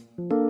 [0.00, 0.49] กำ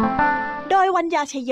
[0.71, 1.51] โดยวัญญาชยโย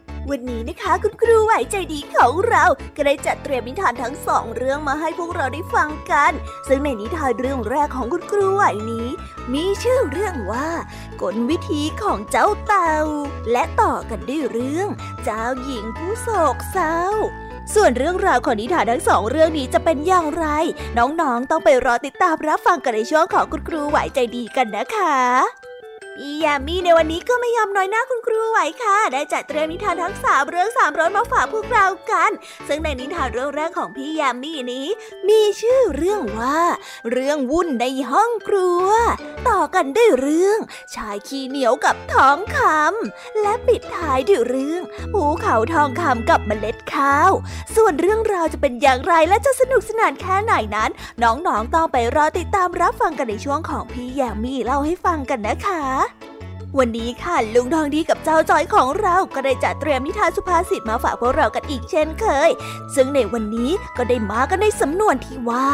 [0.29, 2.63] วันนี้นะคะคุณครูไหวใจดีของเรา
[2.95, 6.31] ก็ได้จัดเตรียมนิทานทั้งสองเรื่องมาให้พวกเราได้ฟังกัน
[6.67, 9.07] ซึ่งในนิทานเรื่องแรกของคุณครูไหวนี้
[9.53, 10.69] มีชื่อเรื่องว่า
[11.21, 12.95] กลวิธีของเจ้าเต่า
[13.51, 14.87] และต่อกันด้วยเรื่อง
[15.23, 16.99] เจ้าหญิงผู้โศกเศร้า
[17.73, 20.45] ส่วนเรื่องราวของนิทานทั้งสองเรื่องนี้จะเป็นอย่างไร
[20.97, 25.70] น้องๆ ต้องไปรอติดตามรับฟังกันในช่วงของคุณครูไหวใจดีกันนะคะ
[26.17, 32.31] พี่ยามีในวันนี้ก็ไม่ยอมน้อยหน้าคุณครูไหวค่ะ ได้จัดเตรียมนิทานทั้งสามเรื่องสามร้อยมาฝากพวกเรากัน
[32.67, 34.87] ซึ่งในนิทานเรื่องแรกของพี่ยามีนี้
[35.27, 36.59] มีชื่อเรื่องว่า
[37.11, 38.87] เรื่องวุ่นในห้องครัว
[39.49, 40.59] ต่อกันด้วยเรื่อง
[40.95, 44.81] ชายขี้เหนียวกับท้องคำและปิดท้ายด้วยเรื่อง
[45.13, 47.31] ภูเขาทองคำกับเมล็ดข้าว
[47.75, 50.89] ส่วนเรื่องราวจะเป็นอย่างไรและจะสนุกสนานแค่ไหนนั้น
[51.23, 56.00] น้องๆต้องไปรอติดตามรับฟังกันในช่วงของพี่ยามีเล่าให้ฟังกันนะคะ
[56.79, 62.49] วันนี้ค่ะลุงทองดีกับเจ้าจอยของเราก็ได้จัดเตรียมนิทานสุภาษิตมาฝากพวกเรากันอีกเช่นเคย
[62.95, 65.67] ซึ่งในวันนี้ก็ได้มากันในสำนวนที่ว่า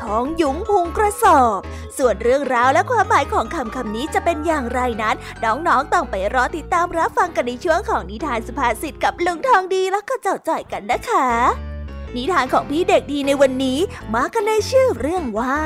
[0.00, 1.60] ท้องยุ้งพุงกระสอบ
[1.98, 11.69] ส่วนเรื่องราวและความหมายของคำคำนี้จะเป็นอย่างไรนั้น น้องๆต้องไปรอติดตามรับฟังกันในช่วงของนิทานสุภาษิตกับลุงทองดีแล้วก็เจ้าจอยกันนะคะ
[12.16, 13.78] นิทานของพี่เด็กดีในวันนี้
[14.14, 15.56] มากันในชื่อเรื่องว่า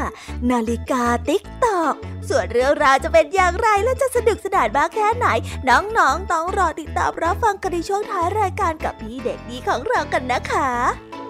[0.50, 1.94] นาฬิกาติ๊กตอก
[2.28, 5.26] ส่วนเรื่องราวจะเป็นอย่างไรและจะสนุกสนานมากแค่ไหน
[5.68, 10.70] น้องๆต้องรอติดตามรับฟังกันในช่วงท้ายรายการกับพี่เด็กดีของเรากันนะคะ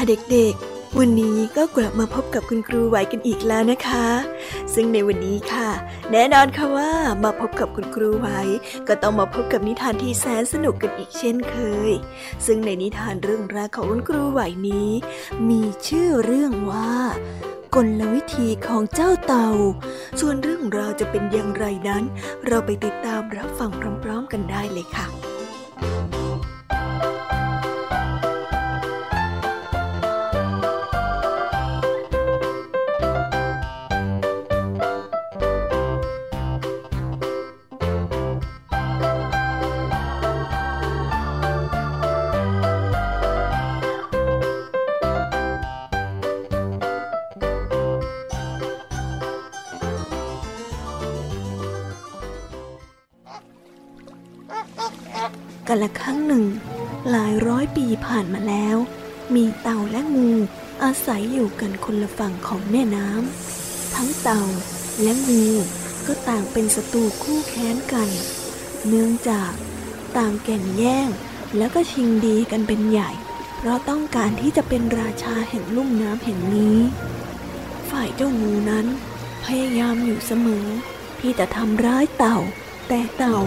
[0.00, 4.06] ค่ะเด็กๆ วันนี้ก็กลับมาพบกับคุณครูไหวกันอีกแล้วนะคะ
[4.74, 5.68] ซึ่งในวันนี้ค่ะ
[6.12, 6.92] แน่นอนค่ะว่า
[7.24, 8.28] มาพบกับคุณครูไหว
[8.88, 11.56] ก็ต้องมาพบกับนิทานที่แสนสนุกกันอีกเช่นเค
[11.90, 11.92] ย
[12.46, 14.90] ซึ่งในนิทานเรื่องแรกของคุณครูไหวนี้
[15.48, 16.92] มีชื่อเรื่องว่า
[17.74, 19.50] กลวิธีของเจ้าเต่า
[20.20, 22.02] ส่วนเรื่องราวจะเป็นอย่างไรนั้น
[22.46, 23.70] เราไปติดตามรับฟัง
[24.04, 25.37] พร้อม ๆ กันได้เลยค่ะ
[55.68, 56.44] กันละครั้งหนึ่ง
[57.10, 58.76] หลายร้อยปีผ่านมาแล้ว
[59.34, 60.30] มีเต่าและงู
[60.82, 64.42] อาศัยอยู่กันคนละฝั่งของแม่น้ำทั้งเต่า
[65.02, 65.46] และงู
[66.06, 68.08] ก็ต่างเป็นศัตรูคู่แค้นกัน
[68.88, 69.52] เนื่องจาก
[70.16, 71.08] ต่างแก่งแย่ง
[71.56, 73.10] แล้วก็ชิงดีกันเป็นใหญ่
[73.56, 76.78] เพราะต้องการที่จะเป็นราชาแห่งลุ่มน้ำแห่งนี้
[77.90, 78.86] ฝ่ายเจ้างูนั้น
[79.44, 80.66] พยายามอยู่เสมอ
[81.20, 82.38] ที่จะทำร้ายเต่า
[82.88, 83.38] แต่เต่า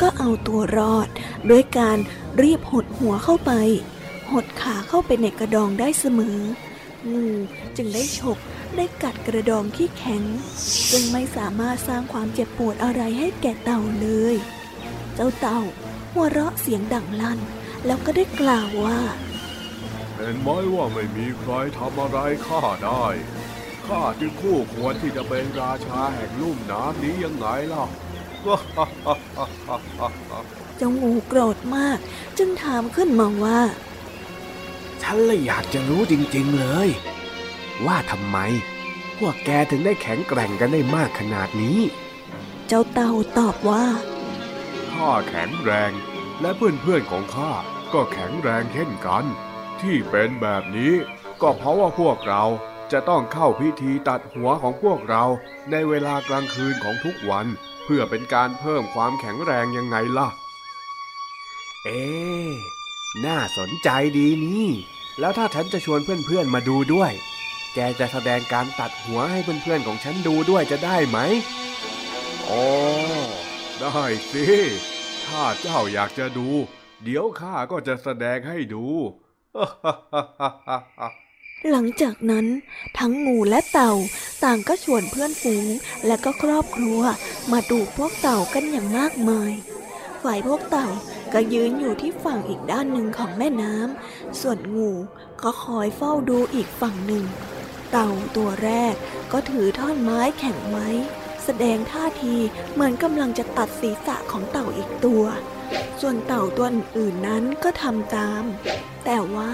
[0.00, 1.08] ก็เอาตัวรอด
[1.50, 1.98] ด้วยการ
[2.42, 3.52] รีบหดหัวเข้าไป
[4.32, 6.38] หดขาเข้าไปในกระดองได้เสมอ
[7.12, 7.26] งู
[7.76, 8.38] จึงได้ฉก
[8.76, 10.22] ได้กัดกระดองที่แข็ง
[10.92, 14.34] จึงไม่สามารถสร้างความเจ็บปวดอะไรให้แก่เต่าเลย
[15.14, 15.60] เจ้าเต่า
[16.12, 17.38] หัวเราะเสียงดังลั่น
[17.86, 19.00] แล้วก็ได้กล่าวว่า
[20.16, 23.06] เห็นไหมว่าไม่มีใครทำอะไรข้าได้
[23.86, 27.84] ข้าจึงคู่ควรที่จะเป็นราชาแห่งลุ่มน้ำนี้ยังไงล่ะ
[30.76, 31.98] เจ้างูโกรธมาก
[32.38, 33.60] จึงถามขึ้นมาว่า
[35.02, 36.88] ฉันเลยอยากจะรู้จริงๆเลย
[37.86, 38.38] ว่าทำไม
[39.18, 41.78] พวกแกถึงได้แข็งแกร่งกันได้มากขนาดนี้
[42.66, 43.84] เจ้าเต่าตอบว่า
[44.92, 45.92] ข้าแข็งแรง
[46.40, 47.52] และเพื่อนๆของข้า
[47.92, 49.24] ก็แข็งแรงเช่นกัน
[49.80, 50.92] ที่เป็นแบบนี้
[51.42, 52.44] ก็เพราะว่าพวกเรา
[52.92, 55.24] จะต้องเข้าพิธีตัดหัวของพวกเรา
[55.70, 57.46] ในเวลากลางคืนของทุกวัน
[57.84, 60.28] เพื่อเป็นการเพิ่มความแข็งแรงยังไงล่ะ
[61.86, 62.06] เอ๊
[63.24, 63.88] น่าสนใจ
[64.18, 64.70] ดีนี่
[65.20, 67.12] แล้วถ้าฉันจะชวนเพื่อนๆมาดูด้วย
[67.74, 71.18] แกจะแสดงการตัดหัวให้เพื่อนๆของฉันดูด้วยจะได้ไหม
[72.48, 72.64] อ๋อ
[73.80, 74.44] ได้สิ
[75.26, 76.48] ถ้าเจ้าอยากจะดู
[77.04, 78.86] เดี๋ยวข้าก็จะแสดงให้ดู
[81.70, 82.46] หลังจากนั้น
[82.98, 83.92] ทั้งงูและเต่า
[84.44, 85.66] ต่างก็ชวนเพื่อนฝูง
[86.06, 87.00] และก็ครอบครัว
[87.52, 89.52] มาดูพวกเต่ากันอย่างมากมาย
[90.22, 90.88] ฝ่ายพวกเต่า
[91.32, 94.90] ก็ยืนอยู่ที่ฝั่งอีกด้านหนึ่งของแม่น้ำ ส่วนงู
[95.42, 97.24] ก็คอยเฝ้าดูอีกฝั่งหนึ่ง
[97.90, 98.94] เต่าตัวแรก
[99.32, 100.88] ก็ถือท่อนไม้แข็งไว้
[101.44, 102.36] แสดงท่าที
[102.72, 105.24] เหมือนกำลังจะตัดศีรษะของเต่าอีกตัว
[106.00, 108.42] ส่วนเต่าตัวอื่นๆนั้นก็ทำตาม
[109.04, 109.52] แต่ว่า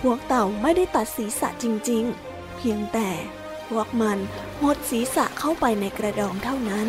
[0.00, 3.10] พวกเต่าไม่ได้ตัดศีรษะจริง ๆ เพียงแต่
[3.68, 4.18] พวกมัน
[4.60, 6.88] หดศีรษะเข้าไปในกระดองเท่านั้น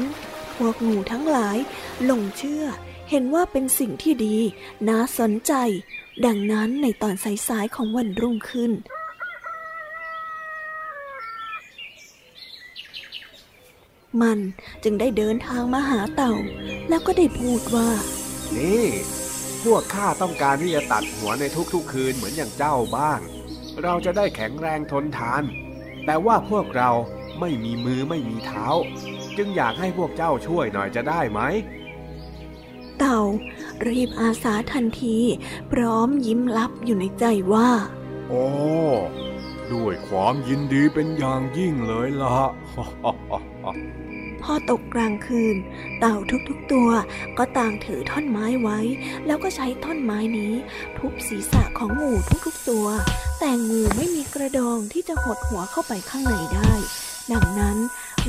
[0.55, 1.57] พวกงูทั้งหลาย
[2.03, 2.65] หลงเชื่อ
[3.15, 4.37] เห็นว่าเป็นสิ่งที่ดี
[4.89, 5.53] น่าสนใจ
[6.25, 7.15] ดังนั้นในตอน
[7.47, 8.71] สายๆของวันรุ่งขึ้น
[14.21, 14.39] มัน
[14.83, 16.33] จึงได้เดินทางมาหาเต่า
[16.89, 17.89] แล้วก็ได้พูดว่า
[18.55, 18.85] นี่
[19.63, 21.43] พวกข้าต้องการที่จะตัดหัวใน
[21.73, 23.19] ทุกๆคืนเหมือนอย่างเจ้าบ้าง
[23.83, 25.43] เราจะได้แข็งแรงทนทาน
[26.05, 26.91] แต่ว่าพวกเรา
[27.39, 28.65] ไม่มีมือไม่มีเท้า
[29.37, 31.41] จึงอยากให้พวกเจ้าช่วยหน่อยจะได้ไหม
[33.05, 33.25] เต่า
[33.87, 35.17] รีบอาสาทันที
[35.71, 37.69] พร้อมยิ้มลับอยู่ในใจว่า
[38.29, 38.45] โอ้
[39.73, 42.37] ด้วยความยินดีเป็นอย่างยิ่งเลยละ
[44.41, 45.55] พอตกกลางคืน
[45.99, 46.15] เต่า
[46.47, 46.89] ทุกๆตัว
[47.37, 48.79] ก็ต่างถือท่อนไม้ไว้
[49.25, 50.53] แล้วก็ใช้ท่อนไม้นี้
[50.97, 52.11] ทุบศีรษะของงู
[52.45, 52.87] ทุกๆตัว
[53.39, 56.73] แต่งูไม่มีกระดองที่จะหดหัวเข้าไปข้างในได้
[57.31, 57.77] ดังนั้น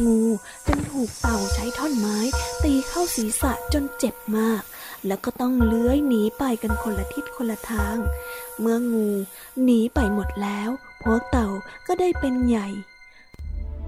[0.07, 0.21] งู
[0.67, 2.19] จึงถูกเต่าใช้ท่อนไม้
[2.63, 4.63] ตีเข้าศีรษะจนเจ็บมาก
[5.07, 7.97] แล้วก็ต้องเลื้อยหนีไปกันคนละทิศคนละทาง
[8.61, 9.09] เมื่องู
[9.63, 10.71] หนีไปหมดแล้ว
[11.03, 11.49] พวกเต่า
[11.87, 12.69] ก็ได้เป็นใหญ่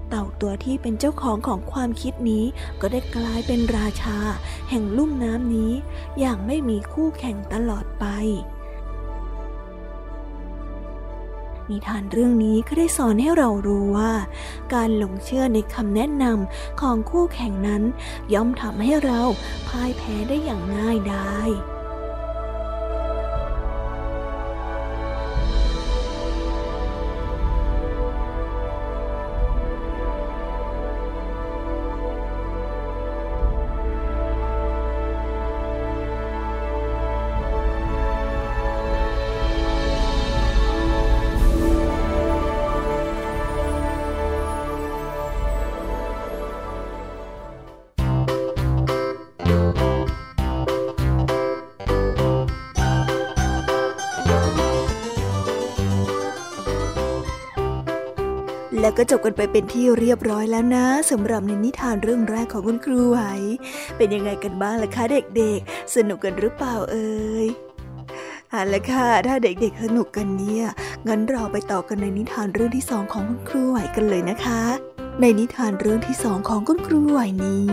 [0.09, 2.45] เต่าตัวที่เป็นเจ้าของของความคิดนี้
[2.81, 4.17] ก็ได้กลายเป็นราชา
[4.69, 5.71] แห่งลุ่มน้ำนี้
[6.19, 8.05] อย่างไม่มีคู่แข่งตลอดไป
[11.69, 14.11] นิทานเรื่องนี้ก็ได้สอนให้เรารู้ว่า
[14.73, 17.83] การหลงเชื่อในคำแนะนำของคู่แข่งนั้น
[18.33, 19.21] ย่อมทำให้เรา
[19.67, 21.49] พ่ายแพ้ได้อย่างง่ายดาย
[58.87, 63.19] แล้วก็จบกันไปเป็นที่เรียบร้อยแล้วนะสำหรับในนิทานเรื่องแรกของคุณครูไหว
[63.97, 65.03] เป็นยังไงกันบ้างล่ะคะ
[65.37, 67.47] เด็กๆ สนุกกันหรือเปล่าเอ่ย
[68.49, 70.65] เอาละค่ะ ถ้าเด็กๆสนุกกันเนี่ย
[71.07, 74.61] งั้นเราไปต่อกันในนิทานเรื่องที่สองของคุณครูไหวกันเลยนะคะ
[75.21, 77.67] ในนิทานเรื่องที่สองของคุณครูไหวนี้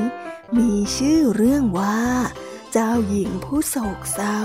[0.58, 2.00] มีชื่อเรื่องว่า
[2.72, 4.40] เจ้าหญิงผู้โศกเศร้า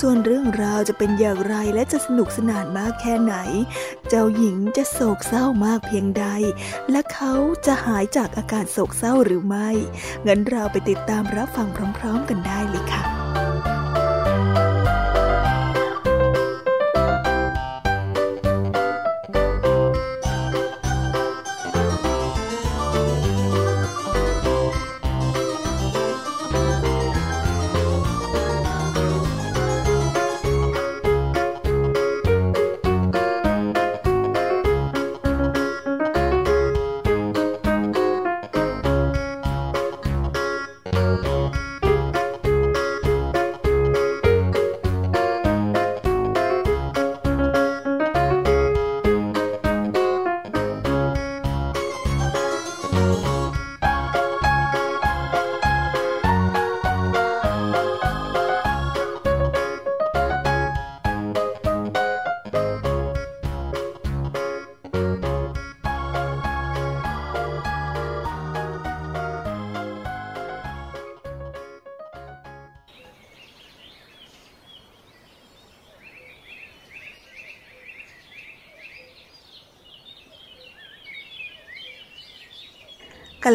[0.00, 3.34] ส่วนเรื่องราวจะเป็นอย่างไรและจะสนุกสนานมากแค่ไหน
[4.08, 6.26] เจ้าหญิงจะโศกเศร้ามากเพียงใด
[6.90, 7.32] และเขา
[7.66, 9.68] จะหายจากอาการโศกเศร้าหรือไม่
[10.26, 13.13] งั้นเราไปติดตามรับฟังพร้อม ๆ กันได้เลยค่ะ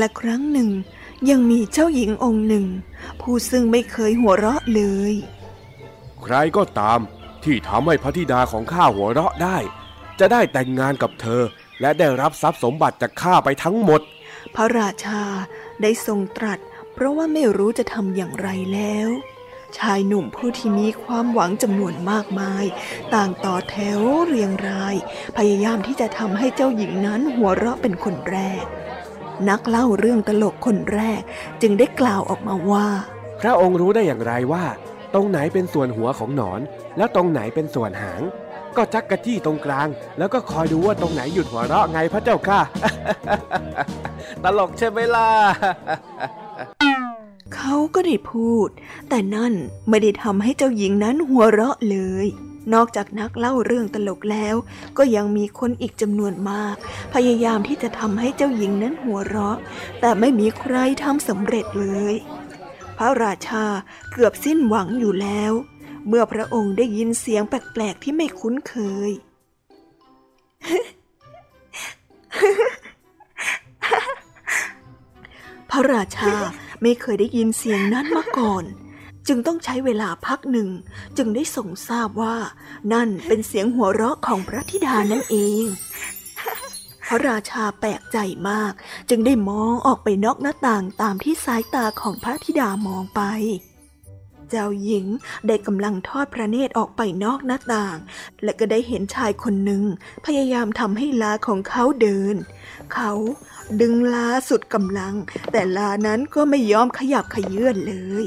[0.02, 0.70] ละครั้งหนึ่ง
[1.30, 2.66] ยังมีเจ้าหญิงองค์หนึ่ง
[3.22, 5.14] ผู้ซึ่งไม่เคยหัวเราะเลย
[6.24, 7.00] ใครก็ตาม
[7.44, 9.58] ที่ทำให้พระธิดาของข้าหัวเราะได้
[10.20, 11.42] จะได้แต่งงานกับเธอ
[11.82, 14.02] และได้รับทรัพย์สมบัติจากข้าไปทั้งหมด
[14.56, 15.24] พระราชา
[15.82, 16.60] ได้ทรงตรัส
[16.94, 19.10] เพราะว่าไม่รู้จะทำอย่างไรแล้ว
[19.78, 22.66] ชายหนุ่มผู้ที่มีความหวังจำนวนมากมาย
[23.16, 24.96] ต่างต่อแถวเรียงราย
[25.38, 28.66] พยายามที่จะทำให้เจ้าหญิงนั้นหัวเราะเป็นคนแรก
[29.50, 31.22] นักเล่าเรื่องตลกคนแรก
[31.62, 32.88] จึงได้กล่าวออกมาว่า
[33.42, 34.66] พระองค์รู้ได้อย่างไรว่า
[35.14, 36.62] ตรงไหนเป็นส่วนหัวของหนอน
[36.98, 38.22] แล้วตรงไหนเป็นส่วนหาง
[38.78, 42.62] ก็จักกะจี้ตรงกลาง แล้วก็คอยดูว่าตรงไหนหยุดหัวเราะไงพระเจ้าค่ะ
[44.44, 45.30] ตลกใช่ไหมล่ะ
[47.56, 48.70] เขาก็ได้พูด
[49.10, 49.54] แต่นั่น
[49.90, 52.28] ไม่ได้ทำให้เจ้าหญิงนั้นหัวเราะเลย
[52.74, 54.56] นอกจากนักเล่าเรื่องตลกแล้ว
[54.98, 56.76] ก็ยังมีคนอีกจำนวนมาก
[57.14, 59.58] พยายามที่จะทำให้เจ้าหญิงนั้นหัวเราะ
[60.00, 62.16] แต่ไม่มีใครทำสำเร็จเลย
[62.98, 63.66] พระราชา
[64.12, 65.54] เกือบสิ้นหวังอยู่แล้ว
[66.08, 68.76] เมื่อพระองค์ได้ยินเสียงแปลกๆที่ไม่คุ้นเค
[69.10, 69.12] ย
[75.70, 76.34] พระราชา
[76.82, 78.64] ไม่เคยได้ยินเสียงนั้นมาก่อน
[79.28, 80.70] จึงต้องใช้เวลาพักหนึ่ง
[81.18, 82.36] จึงได้ทรงทราบว่า
[82.94, 85.64] นั่นเป็นเสียงหัวเราะของพระธิดานั่นเอง
[87.08, 88.18] พระราชาแปลกใจ
[88.50, 88.74] มาก
[89.10, 93.22] จึงได้มองออกไปนอกหน้าต่างตามที่สายตาของพระธิดามองไป
[94.50, 95.06] เจ้าหญิง
[95.48, 97.98] ได้กำลังทอดพระเนตรออกไปนอกหน้าต่าง
[98.44, 99.84] และก็ได้เห็นชายคนหนึ่ง
[100.26, 102.36] พยายามทำให้ลาของเขาเดิน
[102.94, 103.12] เขา
[103.82, 105.16] ดึงลาสุดกำลัง
[105.52, 108.26] แต่ลานั้นก็ไม่ยอมขยับขยื่นเลย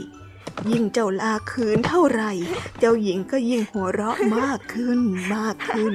[0.70, 2.32] ยิ่งเจ้าลาคืนเท่าไหร่
[2.78, 4.98] เจ้าหญิงก็ยิ่งหัวเราะมากขึ้น
[5.34, 5.92] มากขึ้น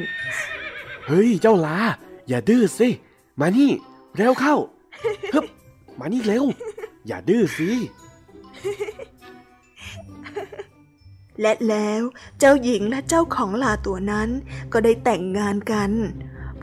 [1.07, 1.77] เฮ้ยเจ้าลา
[2.27, 2.89] อย่าดื้อสิ
[3.39, 3.71] มานี่
[4.15, 4.55] เร็วเข้า
[5.33, 5.45] ฮึบ
[5.99, 6.45] มานี่เร็ว
[7.07, 7.69] อย่าดื้อสิ
[11.41, 12.01] และแล้ว
[12.39, 14.29] เจ้าหญิงและเจ้าของลาตัวนั้น
[14.71, 15.91] ก็ได้แต่งงานกัน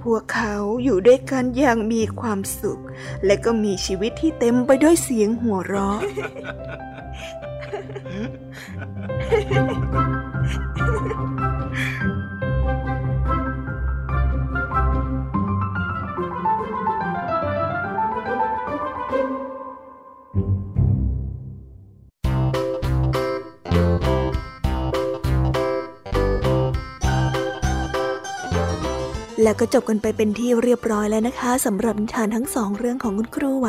[0.00, 0.54] พวกเขา
[0.84, 2.80] อยู่ด้วยกันอย่างมีความสุข
[3.24, 5.98] และก็มีชีวิตที่เต็มไปด้วยเสียงหัวเราะ
[29.46, 33.68] แล้วก็จบกันไปเป็นที่เรียบร้อยแล้วนะคะสำหรับนิทานทั้งสองเรื่องของคุณครูไว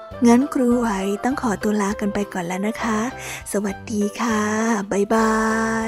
[0.27, 0.87] งั้นครูไหว
[1.23, 2.99] ต้องขอตัวลากันไปก่อนแล้วนะคะ
[3.51, 4.41] สวัสดีค่ะ
[4.91, 5.35] บ๊ายบา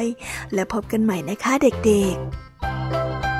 [0.01, 0.03] ย
[0.53, 3.32] และพบกันใหม่นะคะเด็กๆ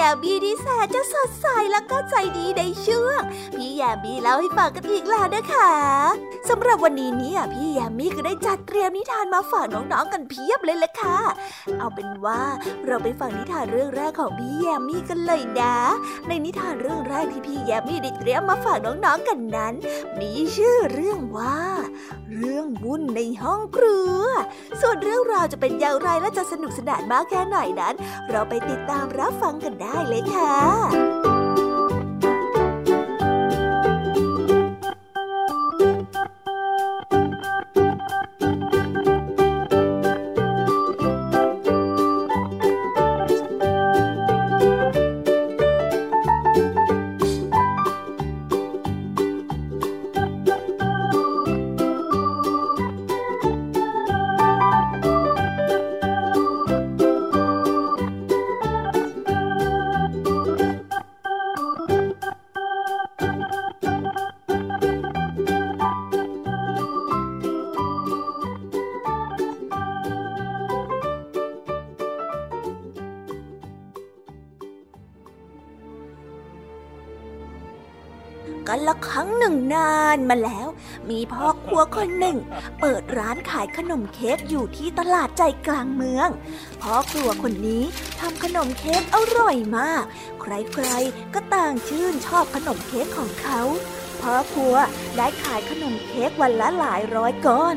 [0.00, 3.20] ยาบีที่แสนจะสดใสแล้วก็ใจดีในช่วง
[3.56, 5.72] พี่ยามีเล่าให้ฟังกันอีกแล้วนะคะ
[6.48, 11.18] สำหรับวันนี้เนี่ยพี่ยามีก็ได้จัดเตรียมนิทานมาฝากน้องๆกันเพียบเลยละค่ะ
[11.78, 12.42] เอาเป็นว่า
[12.86, 15.76] เราไปฟังนิทานเรื่องแรกของพี่ยามีกันเลยนะ
[16.28, 19.74] ในนิทานเรื่องแรกที่พี่ยามีได้เตรียมมาฝากน้องๆกันนั้น
[20.20, 21.58] มีชื่อเรื่องว่า
[22.38, 24.22] เรื่องวุ่นในห้องครัว
[24.80, 27.94] ส่วนเรื่องราวจะเป็นอย่างไรและจะสนุกสนานมากแค่ไหนนั้น
[28.30, 31.37] เราไปติดตามรับฟังกันได้เลยค่ะ
[78.88, 80.68] ละครั้งหนึ่งนานมาแล้ว
[81.10, 82.36] มีพ่อครัวคนหนึ่ง
[82.80, 86.28] เปิดร้านขายขนมเค้กอยู่ที่ตลาดใจกลางเมือง
[86.82, 87.84] พ่อครัวคนนี้
[88.20, 90.04] ทำขนมเค้กอร่อยมาก
[90.40, 93.60] ใครๆก็ต่างชื่นชอบขนมเค้กของเขา
[94.20, 94.74] พ่อครัว
[95.16, 97.76] ได้ขายขนมเค้กวันละหลายร้อยก้อน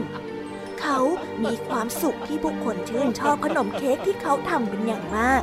[0.82, 1.00] เขา
[1.44, 5.42] มีความสุขที่ผู้คนชื่นชอบขนมเค้กที่เขาทำเป็นอย่างมาก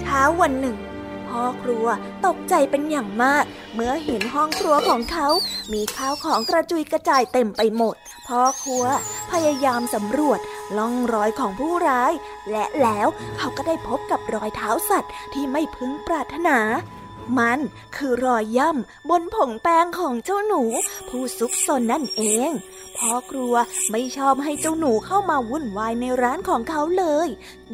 [0.00, 0.76] เช้าวันหนึ่ง
[1.30, 1.86] พ่อครัว
[2.26, 5.28] ตกใจเป็นอย่างมาก เมื่อเห็นห้องครัวของเขา
[5.72, 7.96] มีข้าวของกระจุยกระจายเต็มไปหมด
[8.28, 8.84] พ่อครัว
[9.32, 10.40] พยายามสำรวจ
[10.78, 12.12] ล่องรอยของผู้ร้าย
[12.50, 16.58] และแล้วเขาก็ได้พบกับรอยเท้าสัตว์ที่ไม่พึงปรารถนา
[17.38, 17.58] มัน
[17.96, 20.62] คือรอยย่ำบนผงแป้งของเจ้าหนู
[21.08, 22.50] ผู้ซุกซนนั่นเอง
[22.96, 23.54] พ่อครัว
[23.90, 27.28] ไม่ชอบให้เจ้าหนูเข้ามาวุ่นวายในร้านของเขาเลย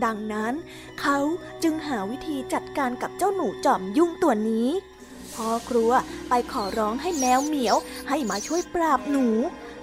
[0.05, 0.55] ดังนั้น
[1.01, 1.19] เขา
[1.63, 4.69] จึงหาวิธีจัดการกับเจ้าหนูจอมยุ่งตัวนี้
[5.35, 5.91] พ่อครัว
[6.29, 7.77] ไปขอร้องให้แมวเหมียว
[8.09, 9.27] ให้มาช่วยปราบหนู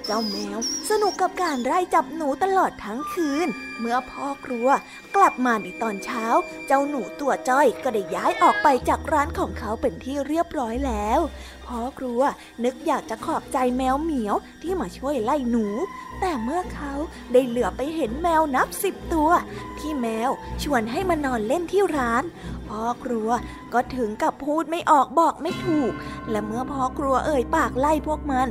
[0.05, 3.47] เจ้าแมวสนุกกับการไล่จับหนูตลอดทั้งคืน
[3.79, 4.67] เมื่อพ่อครัว
[5.15, 6.25] กลับมาในตอนเช้า
[6.67, 11.19] เจ้าหนูตัวจ้อยก็ได้ย้ายออกไปจากร้านของเขาเป็นที่เรียบร้อยแล้ว
[11.67, 12.21] พ่อครัว
[12.63, 15.67] นึกอยากจะขอบใจแมวเหมียวที่มาช่วยไล่หนู
[16.19, 16.93] แต่เมื่อเขา
[17.33, 19.29] ได้เหลือไปเห็นแมวนับสิบตัว
[19.79, 20.29] ที่แมว
[20.63, 22.23] ชวนให้มานอนเล่นที่ร้าน
[22.69, 23.29] พ่อครัว
[23.73, 25.91] ก็ถึงกับพูดไม่ออกบอกไม่ถูก
[26.29, 28.47] และเมื่อพ่อครัวเอ่ยปากไล่พวกมัน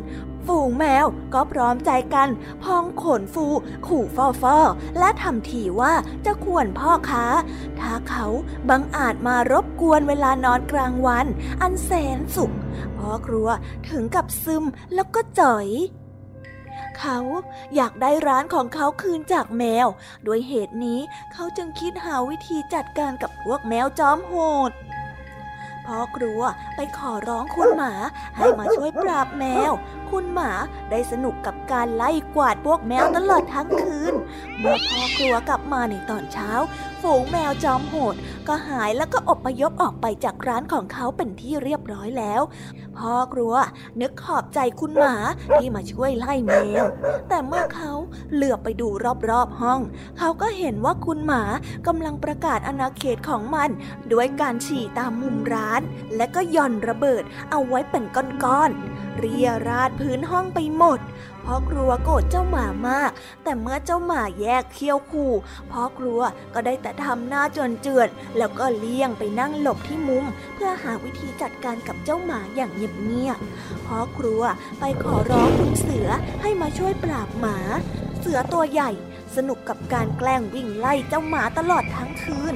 [0.47, 2.29] ฝูงแมวก็พร้อมใจกัน
[2.63, 3.47] พองขนฟู
[3.87, 4.57] ขู่ฟอฟอ
[4.99, 7.25] และทำทีว่าจะข่วนพ่อค้า
[7.81, 8.27] ถ้าเขา
[8.69, 11.27] บังอาจมารบกวนเวลานอนกลางวัน
[11.63, 12.53] อันแสนสุข
[12.97, 13.49] พ่อครัว
[13.89, 15.69] ถึงกับซึมแล้วก็จ่อย
[16.99, 17.19] เขา
[17.75, 19.87] อยากได้ร้านของเขาคืนจากแมว
[20.25, 21.01] โดยเหตุนี้
[21.33, 24.35] เขาจึงคิดหาวิธีจัดการกับพวกแมวจอมโห
[24.71, 24.73] ด
[25.87, 26.43] พ่อกลัว
[26.77, 27.93] ไปขอร้องคุณหมา
[28.37, 29.73] ให้มาช่วยปราบแมว
[30.13, 30.53] คุณหมา
[30.91, 34.15] ได้สนุกกับการไล่กวาดพวกแมวตลอดทั้งคืน
[34.59, 36.51] เมื่อพ่อกลัวกลับมาในตอนเช้า
[37.03, 38.15] ฝูงแมวจอมโหด
[38.49, 42.43] ก็หายแล้วก็อบพยพออกไปจากร้านของเขาเป็นที่เรียบร้อยแล้ว
[42.99, 43.55] พ่อกลัว
[44.01, 45.15] นึกขอบใจคุณหมา
[45.57, 46.85] ที่มาช่วยไล่แมว
[47.29, 47.93] แต่เมื่อเขา
[48.35, 48.89] เหลือบไปดู
[49.31, 49.81] รอบๆห้อง
[50.19, 51.43] เขาก็เห็นว่าคุณหมา
[51.87, 53.71] กำลังประกาศอาณาเขตของมัน
[54.13, 55.81] ด้วยการฉี่ตามมุมร้าน
[56.17, 58.05] และก็ย่อนระเบิดเอาไว้เป็น
[58.45, 61.01] ก้อนๆเรียราดพื้นห้องไปหมด
[61.45, 63.11] พ่อกลัวโกรธเจ้าหมามาก
[63.45, 65.31] แต่เมื่อเจ้าหมาแยกเคี้ยวคู่
[65.71, 66.21] พ่อกลัว
[66.55, 74.43] ก็ได้แต่ทำหน้าจนเจือนแล้วก็เลี่ยงไปนั่งหลบที่มุม เพื่อหาวิธีจัดการกับเจ้าหมาอย่างเงียบๆพ่อกลัว
[74.81, 76.09] ไปขอร้องคุณเสือ
[76.43, 77.59] ให้มาช่วยปราบหมา
[78.19, 78.91] เสือตัวใหญ่
[79.37, 82.55] สนุกกับการแกล้งวิ่งไล่เจ้าหมาตลอดทั้งคืน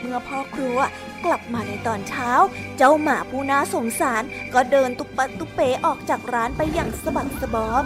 [0.00, 0.78] เมื่อพ่อครัว
[1.24, 2.30] กลับมาในตอนเช้า
[2.76, 4.22] เจ้าหมาผู้น่าสงสาร
[4.54, 7.84] ก็เดินตุปปัตุเปออกจากร้านไปอย่างสะบักสะบอม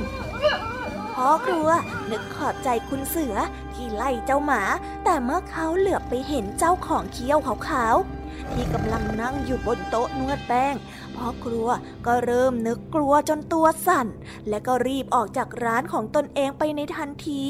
[1.15, 1.69] พ่อครัว
[2.11, 3.37] นึกขอบใจคุณเสือ
[3.75, 4.63] ที่ไล่เจ้าหมา
[5.05, 8.12] แต่เมื่อเขาเหลือบไปเห็นเจ้าของเคี้ยวขาวๆ
[8.57, 10.75] ที่กำลังนั่งอยู่บนโต๊ะนวดแป้ง
[11.17, 11.69] พ่อครัว
[12.07, 14.07] ก็เริ่มนึกกลัวจนตัวสั่น
[14.49, 17.45] และก็รีบออกจากร้านของตนเองไปในทันที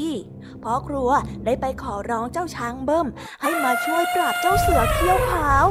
[0.63, 1.09] พ่อครัว
[1.45, 3.07] ได้ไปขอร้องเจ้าช้างเบิ้ม
[3.41, 5.65] ให้มาช่วยปราบเจ้าเสือเขี้ยวขาว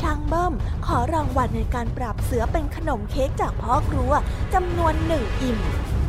[0.00, 0.54] ช้างเบิ้ม
[0.86, 4.12] ขอรางวัลในการปราบเสือเป็นขนมเค้กจากพ่อครัว
[4.54, 5.58] จำนวนหนึ่งอิ่ม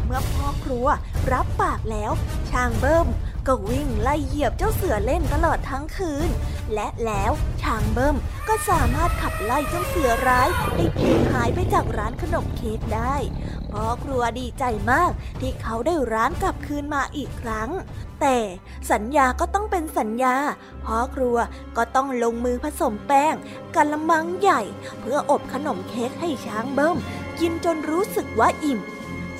[0.05, 0.87] เมื่อพ่อครัว
[1.31, 2.11] รับปากแล้ว
[2.51, 3.07] ช้างเบิ้ม
[3.47, 6.29] ก็วิ่งไล่เหยียบเจ้าเสือเล่นตลอดทั้งคืน
[6.73, 7.31] และแล้ว
[7.61, 13.15] ช้างเบิ้มก็สามารถขับไล่เจ้าเสือร้ายให้พีหายไปจากร้านขนมเค้กได้
[13.71, 17.69] พ่อครัวดีใจมากที่เขาได้ร้านกลับคืนมาอีกครั้ง
[18.21, 18.37] แต่
[18.91, 20.35] สัญญาก็ต้องเป็นสัญญา
[20.85, 21.37] พ่อครัว
[21.77, 23.35] ก็ต้องลงมือผสมแป้ง
[23.75, 24.61] กันละมังใหญ่
[24.99, 26.97] เพื่ออบขนมเค้กให้ช้างเบิ้ม
[27.39, 28.79] กินจนรู้สึกว่าอิ่ม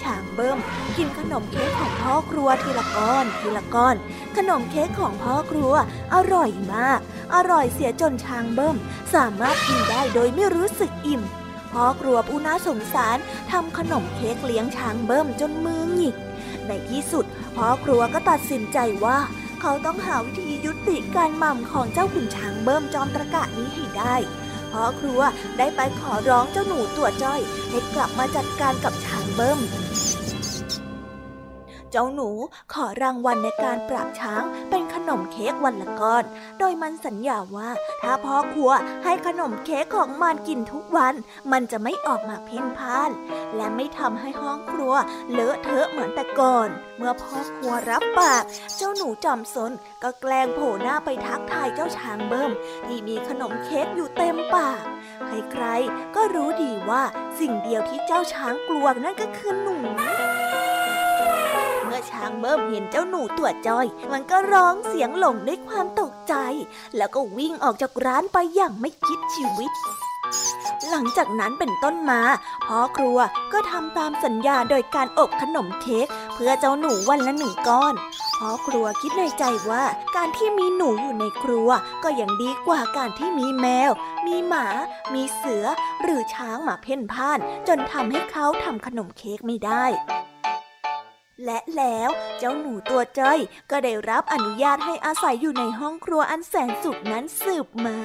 [0.07, 0.59] ช้างเบิ้ม
[0.97, 3.95] กินขนมเค้กของพ่อครัวทีละก้อนทีละก้อน
[4.37, 5.73] ขนมเค้กของพ่อครัว
[6.13, 6.99] อร่อยมาก
[7.35, 8.77] อร่อยเสียจนช้างเบิ้ม
[9.13, 11.21] สามารถกินได้โดยไม่รู้สึกอิ่ม
[11.73, 13.17] พ่อครัวผู้น่าสงสาร
[13.51, 16.15] ทำขนมเค้กเลี้ยงช้างเบิ้มจนมือหงิก
[16.67, 17.25] ในที่สุด
[17.57, 19.17] พ่อครัวก็ตัดสินใจว่า
[19.61, 24.15] เขาต้องหาวิธียุติการหม่ำของเจ้าขุนช้างเบิ้มจอมตะกะนี้ให้ได้
[24.71, 25.21] พ่อครัว
[25.57, 29.59] ได้ไปขอร้องเจ้าหนูตัวจ้อยให้กลับมาจัดการกับช้างเบิ้ม
[31.91, 32.29] เจ้าหนู
[32.73, 36.23] ขอรางวัลในการปราบช้างเป็นขนมเค้กวันละก้อน
[36.59, 37.69] โดยมันสัญญาว่า
[38.01, 38.71] ถ้าพ่อครัว
[39.03, 41.13] ให้ขนมเค้กของมันกินทุกวัน
[41.51, 43.11] มันจะไม่ออกมาเพ่นพ่าน
[43.55, 44.93] และไม่ทำให้ห้องครัว
[45.31, 48.43] เลอะเทอะเหมือนแต่ก่อน เมื่อพ่อครัวรับปาก
[48.77, 49.71] เจ้าหนูจอมซน
[50.03, 52.51] ก็แกล้งโผล่หน้าไปทักทายเจ้าช้างเบิ้ม
[52.85, 54.81] ที่มีขนมเค้กอยู่เต็มปาก
[55.27, 57.03] ใครๆก็รู้ดีว่า
[57.39, 59.77] สิ่งเดียวที่เจ้าช้างกลัวนั่นก็คือหนู
[62.17, 66.33] ช้างเบิ้มเห็นเจ้าหนูตัวจ้อย มันก็ร้องเสียงหลงด้วยความตกใจ
[66.97, 69.71] แล้วก็วิ่งออกจากร้านไปอย่างไม่คิดชีวิต
[70.89, 72.21] หลังจากนั้นเป็นต้นมา
[72.67, 73.17] พ่อครัว
[73.53, 77.93] ก็ทำตามสัญญาโดยการอบขนมเค้กเพื่อเจ้าหนูวันละหนึ่งก้อน
[78.37, 79.83] พ่อครัวคิดในใจว่า
[80.15, 81.69] การที่มีหนูอยู่ในครัว
[82.03, 83.91] ก็ยังดีกว่าการที่มีแมว
[84.27, 84.67] มีหมา
[85.13, 85.65] มีเสือ
[86.01, 89.85] หรือช้างมาเพ่นพ่าน จนทำให้เขาทำขนมเค้กไม่ได้
[91.45, 93.39] และแล้วเจ้าหนูตัวจ้อย
[93.71, 97.99] ก็ได้รับอนุญาตให้อาศัยอยู่ในห้องครัวอันแสนสุขนั้นสืบมา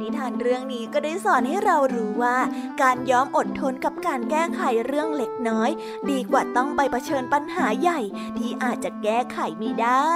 [0.00, 2.38] นิทานเรื่องนี้ก็ได้สอนให้เรารู้ว่า
[2.82, 5.70] การยอมอดทนกับการแก้ไขเรื่องเล็กน้อย
[6.10, 8.00] ดีกว่าต้องไปเผชิญปัญหาใหญ่
[8.38, 10.12] ที่อาจจะแก้ไขไม่ได้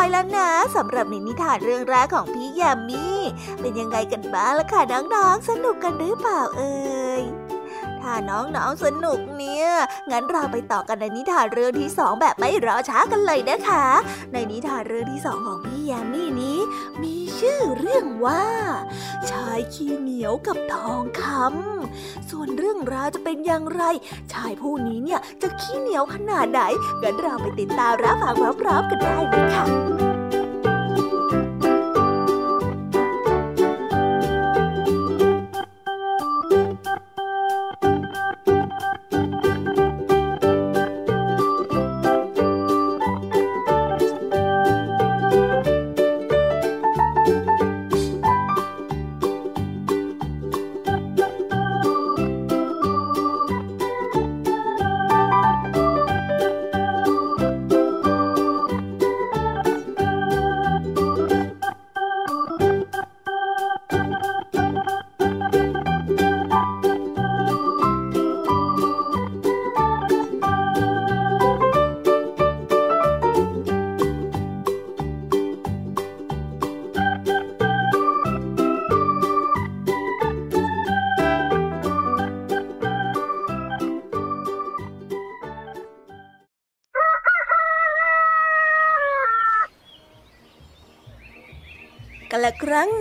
[0.00, 3.06] อยแล้วนะสำหรับในนิทานเรื่องแรกของพี่ยามี
[3.60, 6.74] เป็นยังไงกันบ้างล่ะค่ะน้องๆ สนุกกันหรือเปล่าเอ่
[7.20, 7.22] ย
[8.02, 9.68] ถ้าน้องๆสนุกเนี่ย
[10.10, 13.84] งั้นเราไปต่อกันในนิทานเรื่องที่สองแบบไม่รอช้ากันเลยนะคะ
[14.32, 16.58] ในนิทานเรื่องที่สองของพี่ยามี่นี้
[17.02, 18.44] มีชื่อเรื่องว่า
[19.30, 23.82] ชายขี้เหนียวกับทองคำ ส่วนเรื่องราวจะเป็นอย่างไร
[24.32, 26.60] ชายผู้นี้เนี่ยจะขี้เหนียวขนาดไหน
[27.02, 30.09] งั้นเราไปติดตามรับฟังพร้อมๆกันได้เลยค่ะ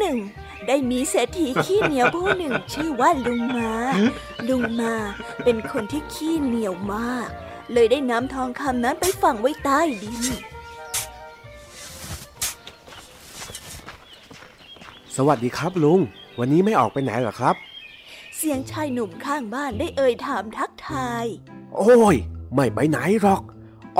[0.09, 0.19] นึ่ง
[0.67, 3.71] ได้มีเศรษฐีขี้เหนียวผู้หนึ่งชื่อว่าลุงมา
[4.47, 4.93] ลุงมา
[5.43, 7.29] เป็นคนที่ขี้เหนียวมาก
[7.73, 10.23] เลยได้นำทองคำนั้นไปฝังไว้ใต้ดิน
[15.15, 15.99] สวัสดีครับลุง
[16.39, 17.55] วันนี้ไม่ออกไปไหนหรอครับ
[18.37, 21.25] เสียงชายหนุ่มข้างบ้านได้เอ่ยถามทักทาย
[21.75, 22.15] โอ้ย
[22.53, 23.43] ไม่ไปไหนหรอก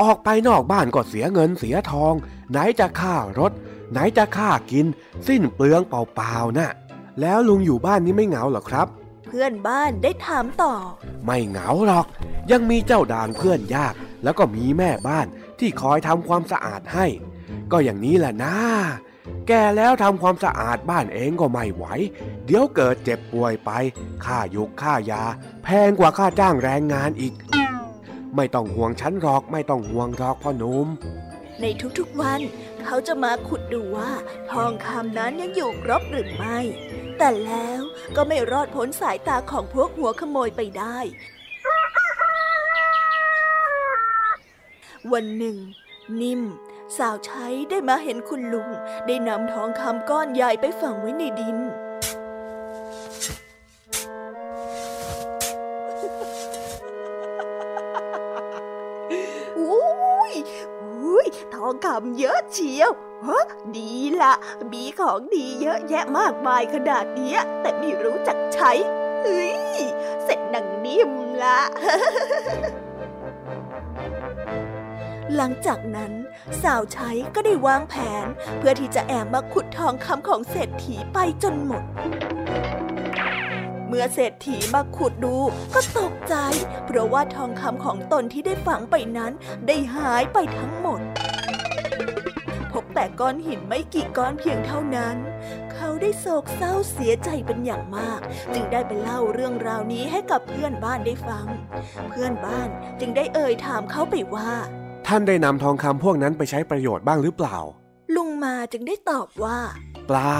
[0.00, 2.14] ออกไปนอกบ้านก็เสียเงินเสียทอง
[2.50, 3.52] ไหนจะค่ารถ
[3.92, 4.86] ไหนจะค่ากิน
[5.28, 6.72] สิ้นเปลืองเปล่าๆนะ่ะ
[7.20, 8.86] แล้วลุงอยู่บ้านนี้ไม่เหงาหรอครับ
[9.24, 10.74] เพื่อนบ้านได้ถามต่อ
[11.24, 12.06] ไม่เหงาหรอก
[12.50, 15.26] ยังมีเจ้าด่างเพื่อนยาก แล้วก็มีแม่บ้าน
[15.58, 17.06] ที่คอยทำความสะอาดให้
[17.72, 18.54] ก็อย่างนี้แหละนะ
[19.48, 21.84] แกแล้วทำความสะอาดบ้านเองก็ไม่ไหว
[22.46, 23.70] เดี๋ยวเกิดเจ็บป่วยไป
[24.24, 25.22] ค่ายุกค่ายา
[25.64, 27.34] แพงกว่าค่าจ้างแรงงานอีก
[28.36, 30.88] ไม่ต้องห่วงฉันหรอกไม่ต้องห่วงหรอกพ่อหนุ่ม
[31.60, 31.64] ใน
[31.98, 32.40] ทุกๆวัน
[32.84, 34.10] เขาจะมาขุดดูว่า
[34.50, 36.58] ทองคำนั้นยังอยู่ครบหรือไม่
[37.18, 37.80] แต่แล้ว
[38.16, 40.98] ก็ไม่รอดพ้นสายตาของพวกหัวขโมยไปได้
[45.12, 45.56] วันหนึ่ง
[46.20, 46.42] นิ่ม
[46.98, 48.68] สาวใช้ได้มาเห็นคุณลุง
[49.06, 51.58] ได้นำทองคำก้อนใหญ่ไปฝังไว้ในดิน
[61.80, 62.90] องคำเยอะเชียว
[63.26, 63.44] ฮะ
[63.76, 64.34] ดีละ
[64.72, 68.72] มีของดีเยอะแยะมากมายขนาดนี้แต่ไม่รู้จักใช้
[69.22, 69.54] เฮ้ย
[70.24, 71.10] เสร็จนังนิ่ม
[71.42, 71.60] ละ
[75.36, 76.12] หลังจากนั้น
[76.62, 78.26] สาวใช้ก็ได้วางแผน
[78.58, 81.84] เพื่อที่จะแอบมาขุดทองคำของเศรษฐีไปจนหมด
[83.88, 85.36] เมื่อเศรษฐีมาขุดดู
[85.74, 86.34] ก็ตกใจ
[86.86, 89.32] เพราะว่าทองคำของตนที่ได้ฝังไปนั้น
[89.66, 91.00] ได้หายไปทั้งหมด
[92.72, 95.16] พบแต่ก้อนหินไม่กี่ก้อนเพียงเท่านั้น
[95.72, 98.20] เขาได้โศกเศร้าเสียใจเป็นอย่างมาก
[98.54, 101.46] จึงได้ไปเล่าเรื่องราวนี้ให้กับเพื่อนบ้านได้ฟัง
[102.08, 102.68] เพื่อนบ้าน
[103.00, 104.50] จึงได้เอ่ยถามเขาไปว่า
[105.06, 107.58] ท่านได้นำทองคำพวกนั้นไปใช้ประโยชน์บ้างหรือเปล่า
[108.14, 109.58] ลุงมาจึงได้ตอบว่า
[110.06, 110.36] เปล่า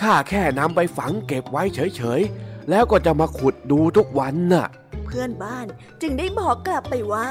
[0.00, 4.68] ข้าแค่นำไปฝังเก็บไว้เฉยๆ แล้วก็จะมาขุดดูทุกวันน่ะ
[5.04, 5.66] เพื่อนบ้าน
[6.02, 7.28] จึงได้บอกกลับไปว่า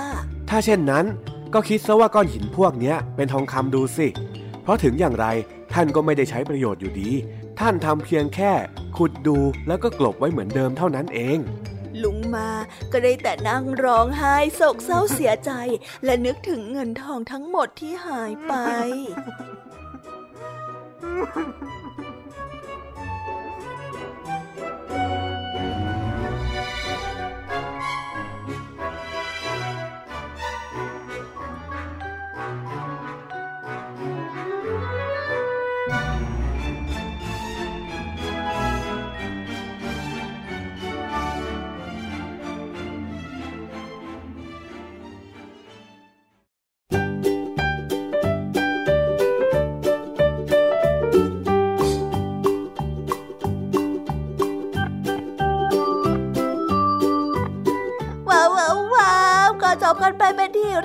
[0.50, 1.06] ถ้าเช่นนั้น
[1.54, 4.08] ก็คิดซะว่าก้อนหินพวกเนี้ยเป็นทองคำดูสิ
[4.64, 5.26] เพราะถึงอย่างไร
[5.74, 7.10] ท่านก็ไม่ได้ใช้ประโยชน์อยู่ดี
[7.60, 8.52] ท่านทำเพียงแค่
[8.98, 9.38] ขุดดู
[9.68, 11.38] แล้วก็กลบไว้เหมือนเดิมเท่านั้นเอง
[12.04, 12.50] ลุงมา
[12.92, 15.52] ก็ได้แต่นั่งร้องไห้โศกเศร้าเสียใจ
[16.06, 18.54] และนึกถึงเงินทองทั้งหมดที่หายไป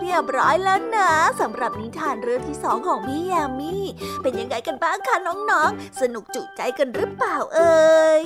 [0.01, 3.75] เรียบร้อยแล้วนะสำหรับนิทานเรื่องที่สองของพี่ยามี
[4.23, 8.23] เป็นยังไงกันบ้างคะน้องๆ สนุกจุใจกันหรือเปล่าเอ่ย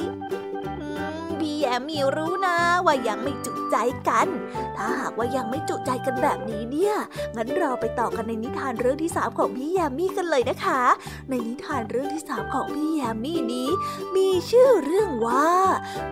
[1.60, 3.76] แยมมีรู้นะ ว่ายังไม่จุใจ
[4.08, 4.28] กัน
[4.76, 6.94] ถ้าหากว่ายังไม่จุใจกันแบบนี้เนี่ย
[7.36, 10.82] งั้นเราไปต่อกันในนิทานเรื่องที่สามของพี่ยามีกันเลยนะคะ
[11.30, 13.68] ในนิทานเรื่องที่สามของพี่ยามีนี้
[14.16, 15.50] มีชื่อเรื่องว่า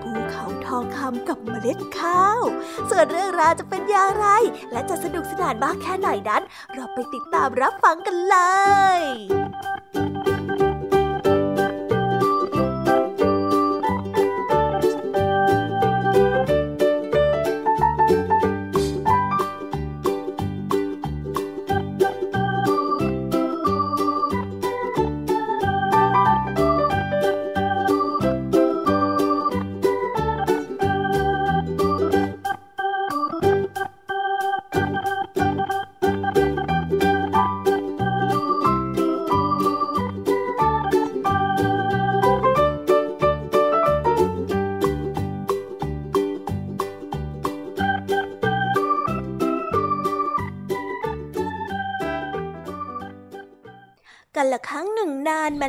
[0.03, 2.41] ภูเขาทองคำกับเมล็ดข้าว
[2.91, 4.27] ส่วนเรื่องราวจะเป็นอย่างไร
[4.73, 6.43] และจะสนุกสนานมากแค่ไหนนั้น
[6.75, 8.37] เราไปติดตามรับฟังกันเล
[8.99, 10.38] ย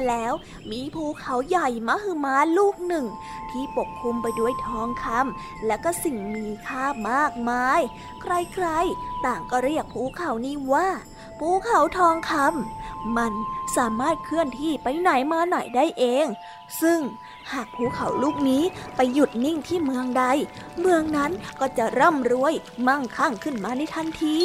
[0.10, 0.34] แล้ว
[0.72, 3.06] มีภูเขาใหญ่มหึมาลูกหนึ่ง
[3.50, 7.82] ที่ปกคลุมไปด้วยทองคำและก็สิ่งมีค่ามากมาย
[8.22, 10.88] ใครๆ ต่างก็เรียกภูเขานี้ว่า
[11.39, 13.34] ภูเขาทองคำมัน
[13.78, 16.26] สามารถเคลื่อนที่ไปไหนมาไหนได้เอง
[16.82, 17.00] ซึ่ง
[17.52, 18.63] หากภูเขาลูกนี้
[18.95, 20.24] ไปหยุดนิ่งที่เมืองใด
[20.80, 22.54] เมืองนั้นก็จะร่ำรวย
[22.88, 24.38] มั่งคั่งขึ้นมาในทันที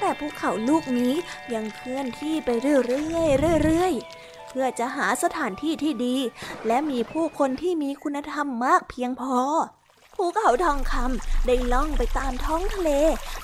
[0.00, 1.14] แต่ภูเขาลูกนี้
[1.54, 6.16] ยังเคลื่อนที่ไปเรื่อยๆเรื่อยๆ เพื่อจะหาสถานที่ที่ดี
[6.66, 9.38] และมีผู้คนที่มีคุณธรรมมากเพียงพอ
[10.14, 12.90] ภูเขาทองคำได้ล่องไปตามท้องทะเล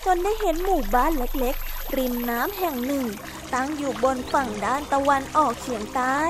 [0.05, 3.07] จนได้เห็นหมู่บ้านเล็กๆ ริมน้ำแห่งหนึ่ง
[3.55, 6.21] ตั้งอยู่บนฝั่งด้านตะวันออกเฉียงใต้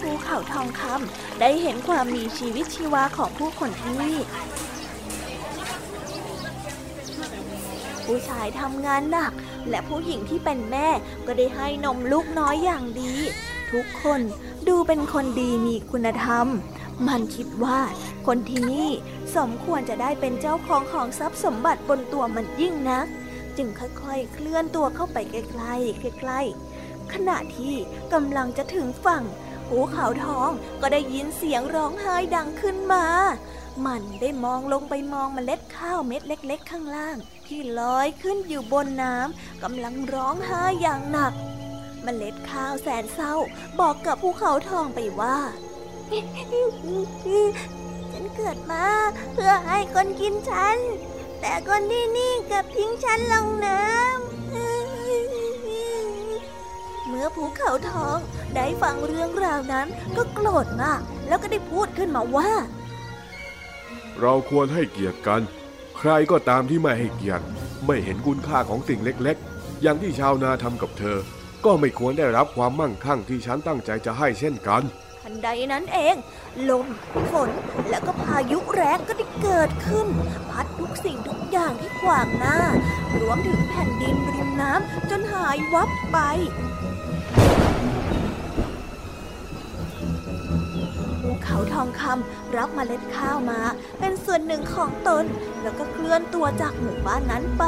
[0.00, 4.18] ภูเขาทองคำได้เห็นความมีชีวิตชีวาของผู้คนที่นี่
[8.04, 9.32] ผู้ชายทำงานหนัก
[9.70, 10.88] และผู้หญิงที่เป็นแม่
[11.26, 13.14] ก็ได้ให้นมลูกน้อยอย่างดี
[13.72, 14.20] ทุกคน
[14.68, 16.46] ดูเป็นคนดีมีคุณธรรม
[17.08, 17.80] มันคิดว่า
[18.26, 18.90] คนที่นี่
[19.36, 23.06] สมควรจะได้เป็นเจ้าของของทรัพย์สมบัติบนตัวมันยิ่งนัก
[23.56, 27.74] จึงค่อยๆ เคลื่อนตัวเข้าไปใกล้ๆใกล้ๆขณะที่
[28.12, 29.24] กำลังจะถึงฝั่ง
[29.68, 30.50] ภูขาวทอง
[30.80, 33.04] ก็ได้ยินเสียงร้องไห้ดังขึ้นมา
[33.86, 37.16] มันได้มองลงไปมองเมล็ดข้าวเม็ดเล็ก ๆ ข้างล่าง
[37.52, 41.32] ที่ลอยขึ้นอยู่บนน้ำกำลังร้องไห้อย่างหนัก
[42.02, 43.34] เมล็ดข้าวแสนเศร้า
[43.80, 45.38] บอกกับภูเขาทองไปว่า
[48.12, 48.86] ฉันเกิดมา
[49.34, 50.76] เพื่อให้คนกินฉัน
[51.40, 54.16] แต่คนที่นี่กลับทิ้งฉันลงน้ำ
[57.06, 58.18] เมื่อภูเขาทอง
[58.54, 59.86] ได้ฟังเรื่องราวนั้น
[60.16, 62.50] ก็โกรธมาก แล้วก็ได้พูดขึ้นมาว่า
[64.20, 65.42] เราควรให้เกียรติกัน
[66.04, 67.44] ใครก็ตามที่ไม่ให้เกียรติ
[67.86, 71.18] ไม่เห็นคุณค่าของสิ่งเล็กๆ อย่างที่ชาวนาทำกับเธอ
[71.64, 74.82] ก็ไม่ควรได้รับความมั่งคั่งที่ฉันตั้งใจจะให้เช่นกัน
[75.22, 76.16] ทันใดนั้นเอง
[76.70, 76.86] ลม
[77.32, 77.50] ฝน
[77.88, 80.08] แล้วก็พายุแรงก็ได้เกิดขึ้น
[80.50, 82.58] พัดทุกสิ่งทุกอย่างที่ขวางหน้า
[83.20, 86.18] รวมถึงแผ่นดินริมน้ำจนหายวับไป
[91.22, 93.60] ภูเขาทองคำรับเมล็ดข้าวมา
[93.98, 95.24] เป็นส่วนหนึ่งของตน
[95.62, 97.64] แล้วก็เคลื่อนตัวจากหมู่บ้านนั้นไป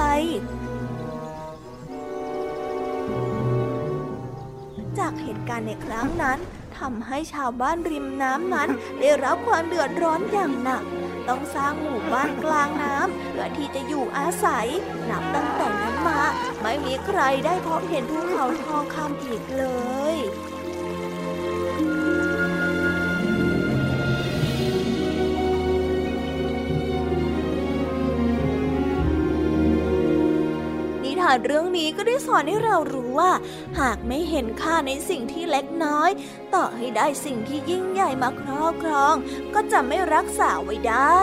[4.99, 6.39] จากเหตุการณ์ในครั้งนั้น
[6.79, 8.69] ทำให้ชาวบ้านริมน้ำนั้น
[9.01, 10.83] ได้รับความเดือดร้อนอย่างหนัก
[11.29, 14.67] ต้องสร้างหมู่บ้านกลางน้ำเพื่อที่จะอยู่อาศัย
[15.11, 16.21] นับตั้งแต่นั้นมา
[16.63, 19.65] ไม่มีใครได้พบเห็นภูเขาทองคำอีกเล
[20.15, 20.17] ย
[31.35, 33.33] นิทาเรื่องนี้ก็ได้สอนให้เรารู้ว่า
[33.81, 36.11] หากไม่เห็นค่าในสิ่งที่เล็กน้อย
[36.55, 39.15] ต่อให้ได้สิ่งที่ยิ่งใหญ่มาครอบครอง
[39.55, 41.19] ก็จะไม่รักษาไว้ได้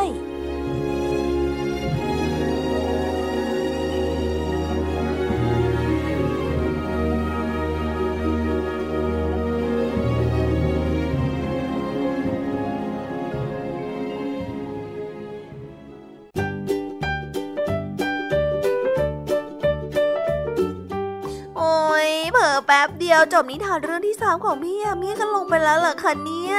[23.22, 26.58] แป๊บเดียวจบนิทานเรื่องที่สามของพี่ยามีกันลงไปแล้วเหรอคะเนี่ย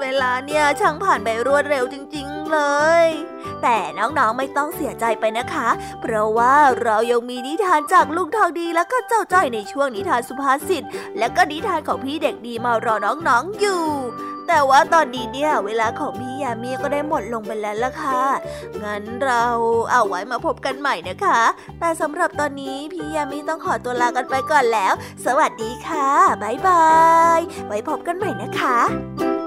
[0.00, 2.58] เวลาเนี่ยช่างผ่านไปรวดเร็วจริง ๆ เล
[3.04, 3.06] ย
[3.62, 5.68] แต่น้องๆไม่ต้องเสียใจไปนะคะ
[6.00, 10.82] เพราะว่าเรายังมีนิทานจากลุงทองดีแล้วก็เจ้าจ้อยในช่วงนิทานสุภาษิต
[11.18, 13.84] และก็นิทานของพี่เด็กดีมารอน้องๆอยู่
[14.48, 18.22] แต่ว่าตอนนี้เนี่ยเวลาของพี่ยามีก็ได้หมดลงไปแล้วล่ะค่ะ
[18.82, 19.44] งั้นเรา
[19.90, 21.40] เอาไว้มาพบกันใหม่นะคะ
[21.80, 24.92] แต่สำหรับตอนนี้พี่ยามีต้องขอตัวลากันไปก่อนแล้ว
[25.24, 26.08] สวัสดีค่ะ
[26.42, 26.88] บ๊ายบา
[27.38, 29.37] ย ไว้พบกันใหม่นะคะ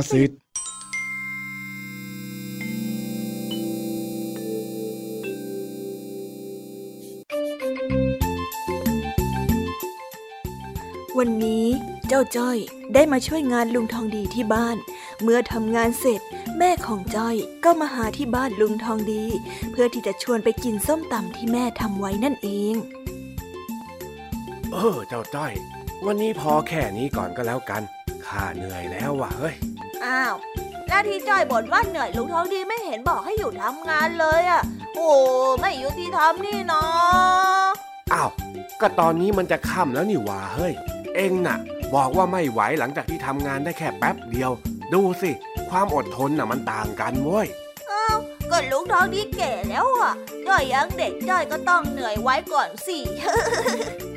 [0.00, 0.30] สุภาษิต
[11.18, 11.66] วันนี้
[12.08, 12.58] เจ้าจ้อย
[12.94, 14.76] ได้มาช่วยงานลุงทองดีที่บ้าน
[15.22, 16.20] เมื่อทำงานเสร็จ
[16.58, 19.24] แม่ของจ้อยก็มาหาที่บ้านลุงทองดี
[19.70, 22.74] เพื่อที่จะชวนไปกินส้มตำที่แม่ทำไว้นั่นเอง
[24.72, 25.52] เออเจ้าจ้อย
[26.06, 27.82] วันนี้พอแค่นี้ก่อนก็แล้วกัน
[28.26, 29.54] ข้าเหนื่อยแล้วว่ะเฮ้ย
[30.04, 30.34] อ้าว
[30.88, 34.62] แล้วที่จ้อยบ่นว่าเหนื่อยลุงทองดีไม่เห็นบอกให้อยู่ทำงานเลยอะ่ะ
[34.96, 35.10] โอ้
[35.60, 37.66] ไม่ยุติธรรมนี่เนาะ
[38.12, 38.30] อ้าว
[38.80, 40.72] ก็ตอนนี้มันจะค่ำแล้วนี่หว่าเฮ้ย
[41.16, 41.58] เองน่ะ
[41.94, 44.50] บอกว่าไม่ไหวหลังจากที่ทำงานได้แค่แป๊บเดียว
[44.94, 45.30] ดูสิ
[45.70, 47.46] ความอดทนน่ะมันต่างกันเว้ย
[47.90, 48.18] อ้าว
[48.50, 50.14] ก็ลุงทองดีแก่แล้วอะ
[50.46, 52.98] จ้อยยังเด็กจ้อยก็ต้องเหนื่อยไว้ก่อนสิ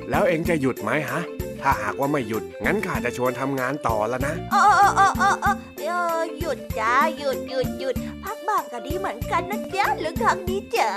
[0.10, 1.22] แล้วเองจะหยุดไหมฮะ
[1.64, 10.94] ถ้าหากว่าไม่หยุด งั้นข้าจะชวนทำงานต่อแล้วนะเออเออเออเออเออเออหยุดจ้าหยุดหยุดหยุดพักบ้างก็ดีเหมือนกันนะจ๊ะลุงทองดีเจ๋อ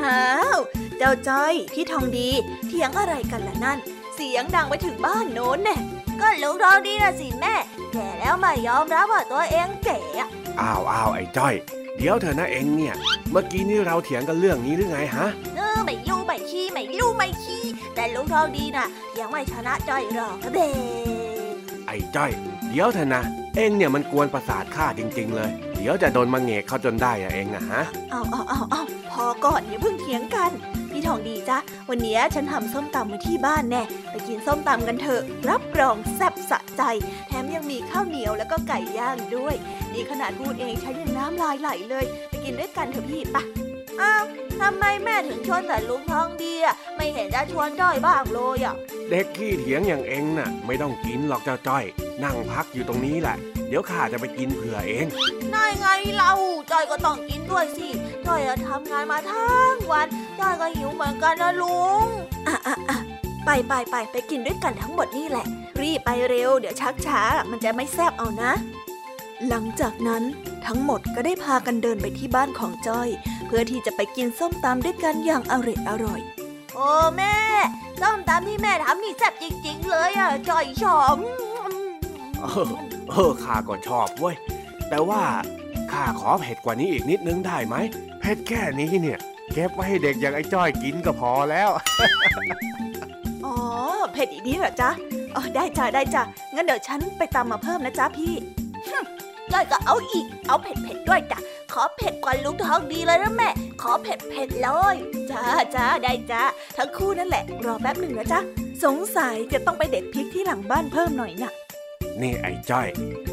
[0.00, 0.22] อ้า
[0.56, 0.58] ว
[0.98, 2.28] เจ้าจ้อยพี่ทองดี
[2.68, 3.78] เถียงอะไรกันล่ะนั่น
[4.14, 5.76] เสียงดังไปถึงบ้านโน้นแน่
[6.20, 7.54] ก็ลุงทองดีนะสิแม่
[7.92, 10.28] แก่แล้วไม่ยอมรับว่าตัวเองแก่อะ
[10.60, 11.54] อ้าวอ้าวไอ้จ้อย
[11.96, 12.94] เดี๋ยวเถอะนะเองเนี่ย
[13.30, 17.61] เมื่อกี้นี่เราเถียงกันเรื่องนี้หรือไงฮะเออไม่รู้ไม่ขี้ไม่รู้ไม่ขี้
[18.02, 18.88] แต่ลุงทองดีน่ะ
[19.20, 20.70] ยังไม่ชนะจ้อยหรอกเด้
[21.86, 22.30] ไอ้จ้อย
[22.68, 23.22] เดี๋ยวเถอะนะ
[23.56, 28.82] เองเนี่ยมันกวนประสาทข้าจริง ๆ เลย เดี๋ยวจะโดนมาเงกเขาจนได้อะเองนะฮะเอาเอาเอาเอา
[29.12, 30.50] พอก่อนอย่าเพิ่งเถียงกัน
[30.90, 31.58] พี่ทองดีจ้ะ
[31.90, 36.82] วันนี้ฉันทำส้มตำไว้ที่บ้านแน่ไปกินส้มตำกันเถอะรับรองแซ่บสะใจ
[37.28, 39.54] แถมยังมีข้าวเหนียวแล้วก็ไก่ย่างด้วย
[39.92, 43.44] นี่ขนาดพูดเองฉันยังน้ำลายไหลเลย ไปกินด้วยกันเถอะพี่ปะ
[44.00, 44.24] อ้าว
[44.60, 48.74] ทำไมแม่ถึงชวนแต่ลุงทองดีอะไม่เห็นจะชวนจ้อยบ้างเลยอะ
[49.10, 51.84] เด็กขี้เถียงอย่างเองน่ะ ไม่ต้องกินหรอกเจ้าจ้อย
[52.24, 53.36] นั่งพักอยู่ตรงนี้แหละ
[53.68, 55.06] เดี๋ยวข้าจะไปกินเผื่อเอง
[55.54, 56.32] นายไงเรา
[56.70, 57.88] จ้อยก็ต้องกินด้วยสิ
[58.26, 60.06] จ้อยอะทำงานมาทั้งวัน
[60.40, 62.06] จ้อยก็หิวเหมือนกันนะลุง
[62.46, 62.98] อะอะอะ
[63.44, 65.46] ไปไปไปไปกินด้วยกันทั้งหมดนี่แหละ
[65.80, 68.52] รีบไปเร็ว เดี๋ยวชักช้ามันจะไม่แซบเอานะ
[69.48, 70.22] หลังจากนั้น
[70.68, 73.08] ทั้งหมดก็ได้พากันเดินไปที่บ้านของจ้อย
[73.46, 76.20] เพื่อที่จะไปกินส้มตำด้วยกันอย่างอร่อยอร่อย
[76.74, 77.36] โอ้แม่
[78.00, 81.16] ส้มตำที่แม่ทำนี่แซ่บจริง ๆ เลยอะจ้อยชอบ
[82.40, 82.68] เออ
[83.08, 84.36] เออข้าก็ชอบเว้ย
[84.88, 85.22] แต่ว่า
[85.92, 87.76] ข้าขอเผ็ดกว่านี้อีกนิดนึงได้ไหม
[88.20, 89.18] เผ็ดแค่นี้เนี่ย
[89.52, 91.70] เก็บไว้ให้เด็กอย่างไอ้จ้อยกินก็พอแล้ว
[93.44, 93.56] อ๋อ
[94.12, 94.90] เผ็ดอีกนิดเหรอจ๊ะ
[95.36, 96.22] อ๋อได้จ้ะได้จ้ะ
[96.54, 98.34] งั้นเดี๋ยวฉันไปตำมาเพิ่มนะจ๊ะพี่
[99.52, 101.38] ฮึ่มจ้อยก็เอาอีก เอาเผ็ดเผ็ดๆด้วยจ้ะ
[101.72, 103.50] ขอเผ็ดกว่าลุงทองดีเลยนะแม่
[103.82, 104.96] ขอเผ็ดเผ็ดๆเลย
[105.30, 105.44] จ้า
[105.74, 106.42] จ้าได้จ้า
[106.76, 108.40] ทั้งคู่นั่นแหละ รอแป๊บหนึ่งนะจ๊ะ
[108.84, 111.52] สงสัยจะต้องไปเด็ดพริกที่หลังบ้านเพิ่มหน่อยน่ะ
[112.20, 112.88] นี่ไอ้จ้อย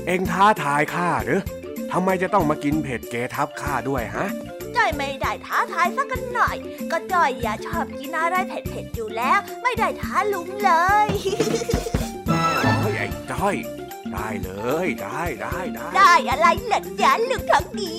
[0.07, 1.41] เอ็งท้าทายข้าหรือ
[1.91, 4.25] ทำไมจะต้องมากินเผ็ดเกทับข้าด้วยฮะ
[4.75, 6.55] จ้อยไม่ได้ท้าทายสักกันหน่อย
[6.91, 10.71] ก็จ้อยอย่าชอบกินอะไรเผ็ดๆอยู่แล้ว ไม่ได้ท้าลุงเล
[11.07, 11.09] ย
[12.27, 13.55] โอ้ยไอ้จ้อย
[14.13, 14.51] ได้เล
[14.85, 17.93] ยได้ได้ได้ ได้อะไรเหรอจ๊ะลุงทองดี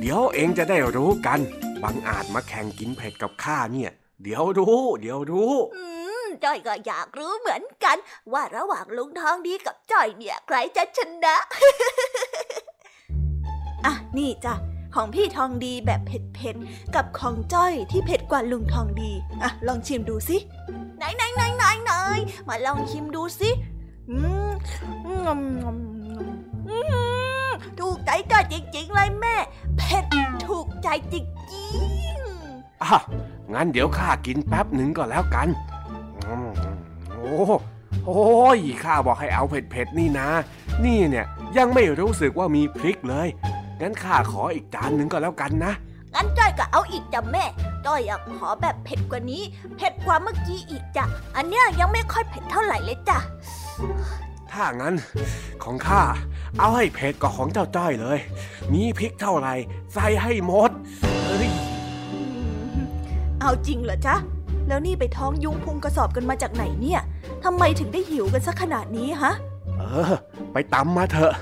[0.00, 1.40] เดี๋ยวเองจะได้รู้กัน
[1.82, 3.90] บางอาจมาแข่งกินเผ็ดกับข้าเนี่ย
[4.22, 5.84] เดี๋ยวรู้ เดี๋ยวรู้อื
[6.24, 7.96] มจ้อยก็อยากรู้เหมือนกัน
[8.32, 11.36] ว่าระหว่างลุงทองดีกับจ้อยเนี่ยใครจะชนะ
[13.84, 14.54] อะนี่จ้ะ
[14.94, 20.36] ของพี่ทองดีแบบเผ็ดๆกับของจ้อยที่เผ็ดกว่าลุงทองดี อะลองชิมดูสิ
[20.98, 21.92] ไหนไหนไหนไหนไหน
[22.48, 23.50] มาลองชิมดูสิ
[27.80, 29.36] ถูกใจจ้อยจริงๆเลยแม่
[29.76, 30.04] เผ็ด
[30.46, 31.20] ถูกใจจริ
[32.14, 32.98] งๆอะ
[33.54, 35.48] งั้นเดี๋ยวข้ากินแป๊บหนึ่งก็แล้วกัน
[36.26, 36.50] อืม
[37.10, 37.32] โอ้
[38.06, 38.22] โอ้
[38.56, 40.28] ยข้าบอกให้เอาเผ็ดๆนี่นะ
[40.84, 41.26] นี่เนี่ย
[41.56, 43.28] ยังไม่รู้สึกว่ามีพริกเลย
[43.80, 45.72] งั้นข้าขออีกจานหนึ่งก็แล้วกันนะ
[46.14, 47.44] งั้นจ้อยก็เอาอีกจ้ะแม่
[47.86, 49.42] จ้อยอยากขอแบบเผ็ดกว่านี้
[49.76, 51.04] เผ็ดกว่าเมื่อกี้อีกจ้ะ
[51.36, 53.18] อันเนี้ยยังไม่ค่อยเผ็ดเท่าไหร่เลยจ้ะ
[54.52, 54.94] ถ้างั้น
[55.62, 56.02] ของข้า
[56.58, 58.18] เอาให้เผ็ดกว่าของเจ้าจ้อยเลย
[58.72, 59.54] มีพริกเท่าไหร่
[59.94, 60.70] ใส่ให้หมด
[61.24, 61.50] เฮ้ย
[62.12, 62.20] อื
[62.74, 62.80] ม
[63.40, 64.16] เอาจริงเหรอจ๊ะ
[64.68, 67.00] แล้วนี่ไปท้องยุงพุงกระสอบกันมาจากไหนเนี่ย
[67.44, 69.32] ทำไมถึงได้หิวกันสักขนาดนี้ฮะ
[69.78, 70.12] เออ
[70.52, 71.34] ไปตำมาเถอะ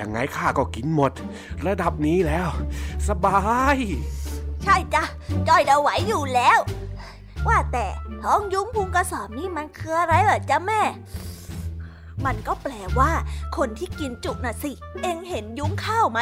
[0.00, 1.12] ยังไงข้าก็กินหมด
[1.66, 2.48] ระดับนี้แล้ว
[3.08, 3.40] สบา
[3.74, 3.76] ย
[4.64, 5.04] ใช่จ้ะ
[5.48, 6.58] จ้อยเราไหวอยู่แล้ว
[7.46, 7.86] ว่าแต่
[8.22, 10.82] ท้องยุงพุงกระสอบนี่มันคืออะไรเหรอจ๊ะแม่
[12.26, 13.10] มันก็แปลว่า
[13.56, 16.18] คนที่กินจุน่ะสิ เองเห็นยุ้งข้าวไหม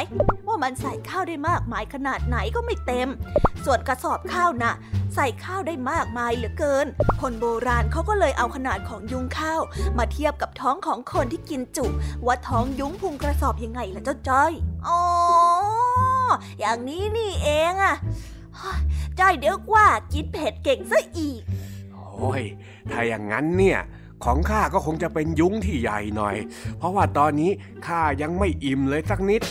[0.47, 3.09] ว่ามันใส่ข้าวได้มากมายขนาดไหนก็ไม่เต็ม
[3.65, 4.75] ส่วนกระสอบข้าวน่ะ
[5.15, 6.87] ใส่ข้าวได้มากมายเหลือเกิน
[7.21, 9.61] คนโบราณเขาก็เลยเอาขนาดของยุ้งข้าว
[9.99, 11.87] มาเทียบกับท้องของคนที่กินจุ
[12.27, 14.53] ว่าท้องยุ้งพุงกระสอบยังไงล่ะเจ้าจ้อย
[14.87, 15.01] อ๋อ
[16.61, 17.97] อย่างนี้นี่เองอะ
[19.19, 21.41] จ้อยเดี๋ยวกว่ากินเผ็ดเก่งซะอีก
[21.93, 22.43] โอ้ย
[22.91, 23.81] ถ้าอย่างนั้นเนี่ย
[24.25, 26.37] ของข้าก็คงจะเป็นยุ้งที่ใหญ่หน่อย
[26.79, 27.51] เพราะว่าตอนนี้
[27.87, 29.43] ข้ายังไม่อิ่มเลยสักนิด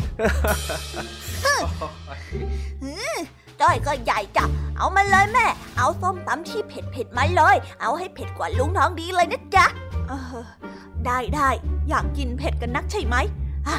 [3.62, 4.46] จ้อยก็ใหญ่จ้ะ
[4.78, 5.48] เอามาเลยแม่
[5.78, 9.66] เอาส้มตำที่เผ็ดเผ็ดมาเลย เอาให้เผ็ดกว่าลุงท้องดีเลยนะจ๊ะ
[11.06, 11.50] ได้ได้
[11.90, 13.16] อยากกินเผ็ดกันนักใช่ไหม
[13.68, 13.78] อะ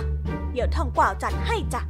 [0.52, 1.82] เดี๋ยวทองกวาวจัดให้จ้ะ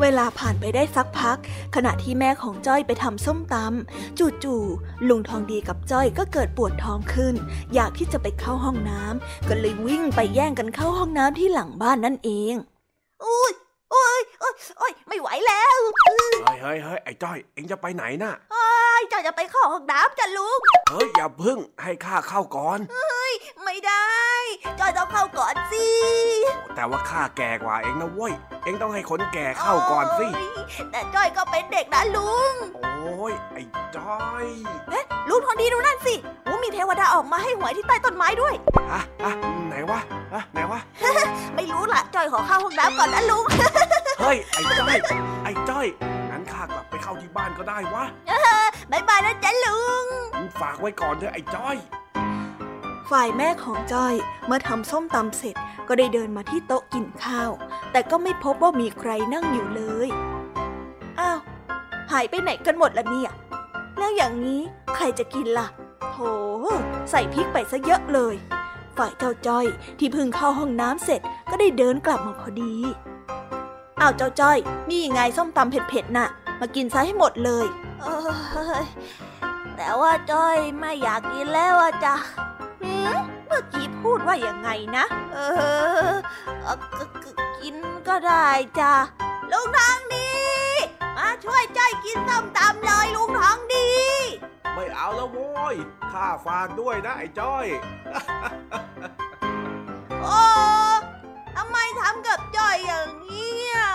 [0.00, 1.38] เวลาผ่านไปได้สักพัก
[1.74, 7.34] ขณะที่แม่ของจ้อยไปทำส้มตำจู่ๆลุงทองดีกับจ้อยก็เกิดปวดท้องขึ้น
[7.74, 12.54] อยากที่จะไปเข้าห้องน้ำก็เลยวิ่งไปแย่งกันเข้าห้องน้ำที่หลังบ้านนั่นเอง
[13.24, 13.52] อุ้ย
[14.50, 15.78] โอ้ยโอ้ยโอ้ยไม่ไหวแล้ว
[16.46, 18.68] เฮ้ยเฮ้ยเฮ้ยไอ้จ้อยเอ็งจะไปไหนน่ะไอ้
[19.00, 22.78] ยจ้อยจะไปเข้าห้องน้ำจ้ะลุงเฮ้ยอย่าพึ่งให้ข้าเข้าก่อน
[23.64, 24.10] ไม่ได้
[24.80, 25.86] จ้อยต้องเข้าก่อนสิ
[26.74, 28.32] แต่ว่าข้าแก่กว่าเอ็งนะเว้ย
[28.64, 30.36] เอ็งต้องให้คนแก่เข้าก่อนสิโย
[30.92, 32.52] แต่จ้อยก็เป็นเด็กนะลุง
[32.99, 33.62] โอ้อ้ยไอ้
[33.96, 34.46] จ้อย
[34.90, 36.14] เอ๊ะลุงทองดีดูนั่นสิ
[36.48, 38.54] ว่ามีเทวดาออกมาให้หวยที่ใต้ต้นไม้ด้วย
[38.92, 39.32] อะอะ
[39.68, 40.00] ไหนวะ
[40.34, 40.80] อะไหนวะ
[41.56, 43.44] ไม่รู้ล่ะจอยขอเข้าห้องน้ำก่อนนะลุง
[44.20, 44.96] เฮ้ยไอ้จ้อย
[45.44, 45.86] ไอ้จ้อย
[46.30, 48.04] งั้นข้ากลับไปเข้าที่บ้านก็ได้วะ
[48.90, 50.06] บายบายนะจ๊ะลุง
[50.38, 51.76] มึงฝากไว้ก่อนเถอะไอ้จ้อย
[53.10, 54.14] ฝ่ายแม่ของจ้อย
[54.46, 55.56] เมื่อทำส้มตำเสร็จ
[55.88, 57.50] ก็ได้เดินมาที่โต๊ะกินข้าว
[57.92, 60.39] แต่ก็ไม่พบว่ามีใครนั่งอยู่เลยอ้าว
[62.10, 63.30] หายไปไหนกันหมดละเนี่ย
[63.98, 64.60] แล้วอย่างนี้
[64.94, 65.66] ใครจะกินล่ะ
[66.10, 66.16] โถ
[67.10, 68.34] ใส่พริกไปซะเยอะเลย
[68.96, 69.66] ฝ่ายเจ้าจ้อย
[69.98, 72.74] ที่เพิ่งเข้าห้องน้ำเสร็จก็ได้เดินกลับมาพอดี
[74.00, 74.58] อ้าวเจ้าจ้อย
[74.90, 76.28] นี่ไงส้มตำเผ็ดๆน่ะ
[76.60, 77.66] มากินซะให้หมดเลย
[78.00, 78.18] เอ้
[78.84, 78.86] ย
[79.76, 82.14] แต่ว่าจ้อยไม่อยากกินแล้วอะจ้ะ
[82.82, 85.38] หืมเมื่อกี้พูดว่ายังไงนะ เอ
[86.08, 86.10] อ
[86.62, 87.76] เอ่อก็ก็กิน
[88.08, 88.48] ก็ได้
[88.80, 88.92] จ้ะ
[89.50, 90.28] ลุงทองดี
[91.16, 93.88] มาช่วยจ้อยกินส้มตำเลยลุงทองดี
[94.74, 95.76] ไม่เอาแล้วโว้ย
[96.12, 97.66] ข้าฝากด้วยนะไอ้จ้อย
[100.22, 100.40] โอ้
[101.56, 103.90] ทำไมทำกับจ้อยอย่างนี้อะ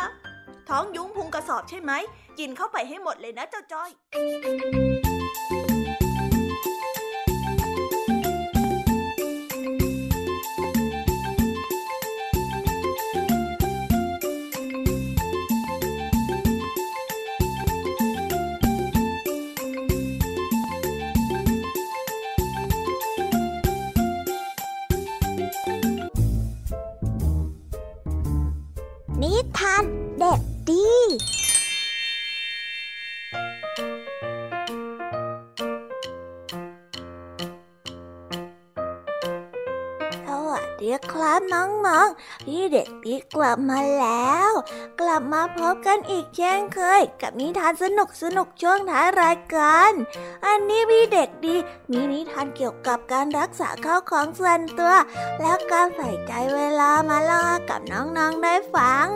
[0.69, 1.91] ท้องยุ้งพุงกระสอบใช่ไหม
[2.39, 3.89] กินเข้าไปให้หมดเลยนะเจ้าจ้อย
[43.07, 44.51] พี่กกลับมาแล้ว
[45.01, 49.91] กลับมาพบกันอีกเช่นเคย กับนิทานสนุกสนุกช่วงท้ายรายการ
[50.45, 51.55] อันนี้พี่เด็กดี
[51.91, 54.93] มีนิทานเกี่ยวกับการรักษาข้าวของส่วนตัว
[55.41, 59.07] แล้วการใส่ใจเวลามาเล่ากับน้องๆได้ฟัง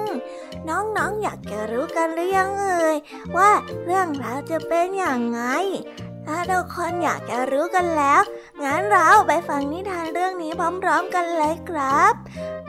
[0.69, 2.97] น้องๆอยากจะรู้กันหรือยังเอ่ย
[3.35, 3.51] ว่า
[3.85, 5.41] เรื่องราวจะเป็นอย่างไง
[6.31, 8.21] ถ้าทุกคนอยากจะรู้กันแล้ว
[8.63, 12.13] งั้นเราไปฟังนิทานเรื่องนี้พร้อมๆกันเลยครับ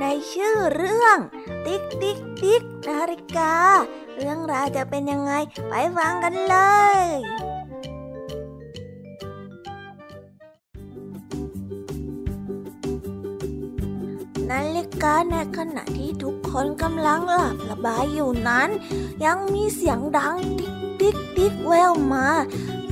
[0.00, 1.16] ในชื่อเรื่อง
[1.66, 3.54] ติ๊กติ๊กติ๊กนาฬิกา
[4.16, 5.32] เรื่องราวจะเป็นยังไง
[5.68, 6.56] ไปฟังกันเล
[6.98, 7.00] ย
[14.50, 18.68] นาฬิกาในขณะที่ทุกคนกำลังหลับสบายอยู่นั้น
[19.24, 22.26] ยังมีเสียงดังติ๊กติ๊กติ๊กแว่วมา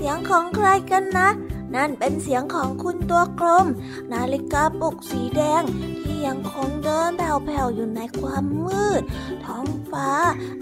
[0.01, 1.29] เสียงของใครกันนะ
[1.75, 3.67] นั่นเป็นเสียงของคุณตัวกลม
[4.13, 5.63] นาฬิกาปลุกสีแดง
[6.03, 9.03] ที่ยังคงเดินแผ่วๆอยู่ในความมืด
[9.45, 10.11] ท้องฟ้า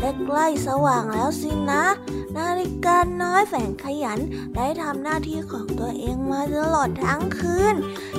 [0.01, 1.85] ได้ใกล้สว่างแล้วสินะ
[2.37, 4.19] นาฬิกาน้อยแฝงขยัน
[4.57, 7.75] ได้ทำหน้าที่ของตัวเองมาตลอดทั้งคืน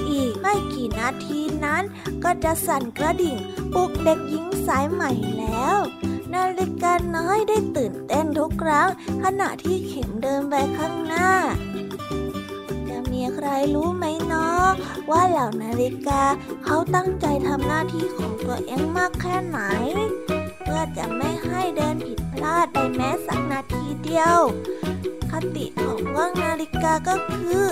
[0.09, 1.84] อีกไม่กี่นาทีนั้น
[2.24, 3.38] ก็จะสั่นกระดิ่ง
[3.74, 5.78] ปลุกเด็กหญิงสายใหม่แล้ว
[6.36, 8.89] นาฬิกาน้อยได้ตื่นเต้นทุกครั้ง
[9.23, 11.32] ขณะที่เข็มเดินไปข้างหน้า
[12.89, 14.67] จะมีใครรู้ไหมเนาะ
[15.09, 16.21] ว่าเหล่านาฬิกา
[16.63, 19.59] เขาตั้งใจทำหน้าที่ของตัวเองมากแค่ไหน
[20.63, 24.39] เพื่อจะไม่ให้เดินผิด พลาดไปแม้สักนาทีเดียว
[25.31, 27.63] คติของว่างนาฬิกาก็คือ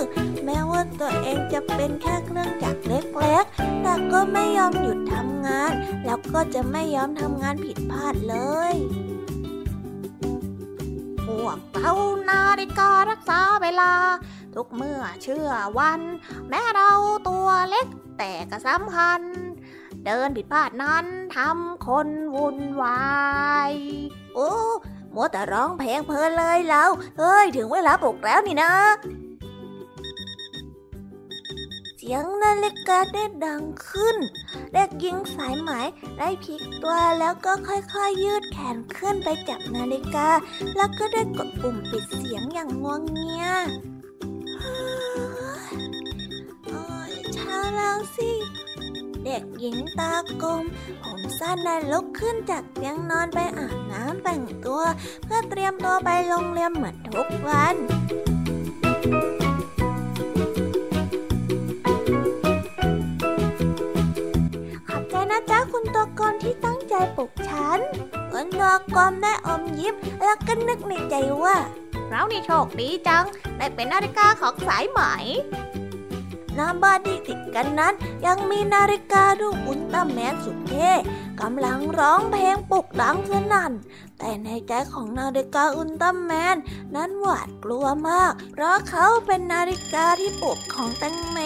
[0.44, 5.72] แม้ว่าตัวเองจะเป็นแค่เครื่องจักรเล็กๆ แต่ก็ไม่ยอมหยุดทำงาน
[6.04, 8.36] แล้วก็จะไม่ยอมทำงานผิดพลาดเล
[8.72, 8.74] ย
[11.24, 11.92] พวกเรา
[12.30, 13.92] นาฬิการักษาเวลา
[14.54, 16.00] ทุกเมื่อเชื่อวัน
[16.48, 16.92] แม้เรา
[17.28, 17.86] ตัวเล็ก
[18.18, 19.20] แต่ก็สำคัญ
[20.04, 21.06] เดินผิดพลาดนั้น
[21.36, 23.06] ทำคนวุ่นวา
[23.70, 23.72] ย
[24.36, 24.52] โอ้
[25.14, 26.84] มัวแต่ร้องเพลงเพลินเลยเรา
[27.18, 28.72] เฮ้ย ถึงเวลาปลุกแล้วนี่นะ
[31.96, 34.16] เสียงนาฬิกาได้ดังขึ้น
[34.72, 35.70] เด็กหญิงสายไหม
[36.18, 40.28] ได้พลิกตัวแล้วก็ค่อยๆยืดแขนขึ้นไปจับนาฬิกา
[40.76, 43.44] แล้วก็ได้กดปุ่มปิดเสียงอย่างงวงเงีย
[47.34, 48.30] เช้าแล้วสิ
[49.26, 50.12] เด็กหญิงตา
[50.42, 50.62] กลม
[51.02, 54.82] ผมสั้นได้ลุกขึ้นจากเตียงนอนไปอาบน้ำแต่งตัว
[55.24, 57.76] เพื่อเตรียมตัวไปโรงเรียนเหมือนทุกวัน
[64.88, 67.80] ขอบใจนะจ๊ะคุณตัวกลที่ตั้งใจปลุกฉัน
[68.32, 71.14] คุณตัวกลได้อมยิ้มแล้วก็นึกในใจ
[71.44, 71.56] ว่า
[72.08, 73.24] เรานี่โชคดีจัง
[73.56, 75.00] ได้เป็นนาฬิกาของสายไหม
[76.56, 77.94] หน้าบ้านที่ติดกันนั้น
[78.26, 80.90] ยังมีนาฬิการูปอุลตร้าแมนสุดเท่
[81.40, 83.72] กำลังร้องเพลงปลุกดังสนั่น
[84.18, 86.56] แต่ในใจของนาฬิกาอุลตร้าแมน
[86.94, 91.38] นั้นหวาดกลัวมาก เพราะเขาเป็นนาฬิกาที่ปลุกของแตงเม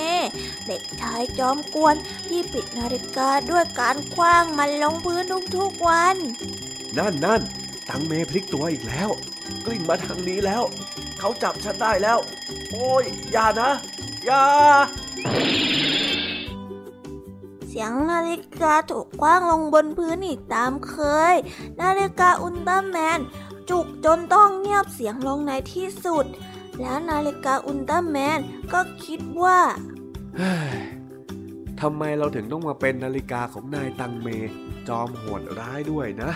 [0.66, 1.94] เด็กชายจอมกวน
[2.28, 5.22] ที่ปิดนาฬิกาด้วยการคว้างมันลงพื้น
[5.56, 6.16] ทุกๆวัน
[6.98, 7.40] นั่นนั่น
[7.88, 9.10] ตังเมพลิกตัวอีกแล้ว
[9.64, 10.62] กลิ้งมาทางนี้แล้ว
[11.18, 12.18] เขาจับฉันได้แล้ว
[12.70, 13.70] โอ้ยอย่านะ
[14.24, 14.44] อย่า
[17.68, 20.94] เสียงนาฬิกาถูกคว้างลงบนพื้นอีกตามเค
[21.32, 21.34] ย
[21.80, 23.20] นาฬิกาอุลตร้าแมน
[23.70, 26.26] จุกจนต้องเงียบเสียงลงในที่สุด
[26.80, 28.40] แล้วนาฬิกาอุลตร้าแมน
[28.72, 29.58] ก็คิดว่า
[30.36, 30.74] เฮ้ย
[31.80, 34.28] ทำไมเราถึงต้องมาเป็นนาฬิกาของนายตังเม
[34.88, 36.30] จอมโหดร้ายด้วยนะ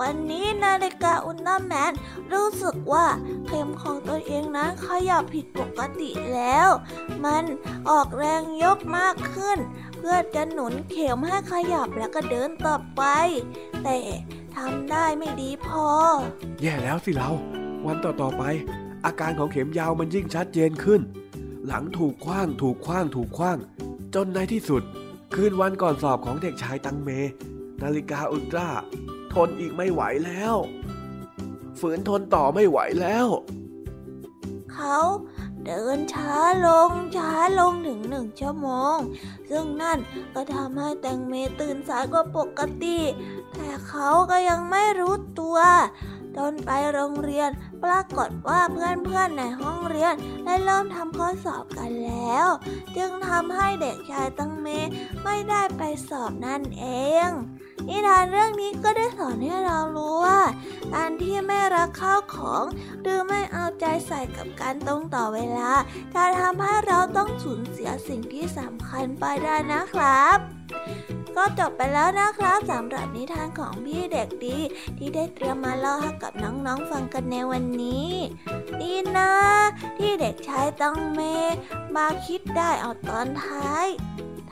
[0.00, 1.92] วันนี้นาฬิกาอุลตร้าแมน
[2.32, 3.06] รู้สึกว่า
[3.46, 6.68] เข็มของตัวเองนั้นขยับผิดปกติแล้ว
[7.24, 7.44] มัน
[7.90, 9.58] ออกแรงยกมากขึ้น
[9.98, 13.02] เพื่อจะหนุนเข็มให้ขยับแล้วก็เดินต่อไป
[13.84, 13.98] แต่
[14.56, 15.86] ทำได้ไม่ดีพอ
[16.62, 17.30] แย่แล้วสิเรา
[17.86, 18.42] วันต่อๆไป
[19.04, 21.00] อาการของเข็มยาวมันยิ่งชัดเจนขึ้น
[21.66, 23.58] หลังถูกคว้างถูกคว้างถูกคว้าง
[24.14, 24.82] จนในที่สุด
[25.34, 27.10] คืนวันก่อนสอบของเด็กชายตังเม
[27.82, 28.68] นาฬิกาอุลตร้า
[29.34, 30.54] ทนอีกไม่ไหวแล้ว
[31.80, 33.26] ฝืนทนต่อไม่ไหวแล้ว
[34.72, 34.98] เขา
[35.64, 38.96] เดินช้าลงช้าลงถึงหนึ่งชั่วโมง
[39.50, 39.98] ซึ่งนั่น
[40.34, 42.98] ก็ทำให้แตงเมตื่นสายกว่าปกติ
[43.54, 45.58] แต่เขาก็ยังไม่รู้ตัว
[46.36, 47.50] จนไปโรงเรียน
[47.84, 50.14] ปรากฏว่าเพื่อนๆในห้องเรียน
[50.44, 52.46] ได้เริ่มทำข้อสอบกันแล้ว
[52.96, 54.66] จึงทำให้เด็กชายตังเม
[55.24, 56.86] ไม่ได้ไปสอบนั่นเอ
[57.28, 57.30] ง
[57.88, 60.40] นิทานเรื่องนี้ก็ได้สอนให้เรารู้ว่า
[60.94, 62.64] การที่ไม่รักข้าวของ
[63.02, 65.70] หรือไม่เอาใจใส่กับการตรงต่อเวลา
[66.14, 70.38] จะทำให้เราต้องสูญเสียสิ่งที่สำคัญไปได้นะครับ
[71.36, 74.58] ก็จบไปแล้วนะครับสำหรับนิทานของพี่เด็กดี
[74.98, 78.10] ที่ได้เตรียมมาเล่าให้กับน้องๆฟังกันในวันนี้
[78.80, 79.32] ดีนะ
[79.98, 81.20] ที่เด็กชายตังเม
[81.96, 83.86] มาคิดได้เอาตอนท้าย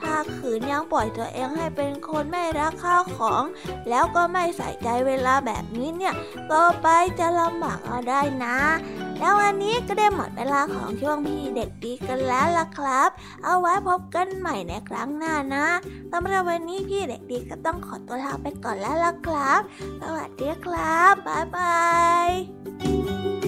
[0.01, 3.43] ถ้าขืนยังปล่อยตัวเองให้เป็นคนไม่รักข้าวของ
[3.89, 6.13] แล้วก็ไม่ใส่ใจเวลาแบบนี้เนี่ย
[6.51, 6.87] ต่อไป
[7.19, 8.57] จะลำบากเอาได้นะ
[9.19, 13.09] แล้ววันนี้ก็ได้หมดเวลาของช่วงพี่เด็กดีกันแล้วล่ะครับ
[13.43, 15.65] เอาไว้พบกันใหม่ในครั้งหน้านะ
[16.11, 19.61] สำหรับวันนี้พี่เด็กดีก็ต้องขอตัวลาไปก่อนแล้วล่ะครับ
[20.01, 21.79] สวัสดีครับ บ๊ายบา
[22.27, 23.38] ย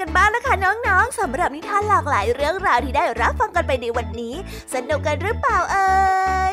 [0.00, 4.34] กันบ้างนะคะน้องๆสำหรับนิทานหลากหลายเรื่องราวที่ได้รับฟังกันไปในวันนี้
[4.74, 5.88] สนุกกันหรือเปล่าเอ่
[6.50, 6.52] ย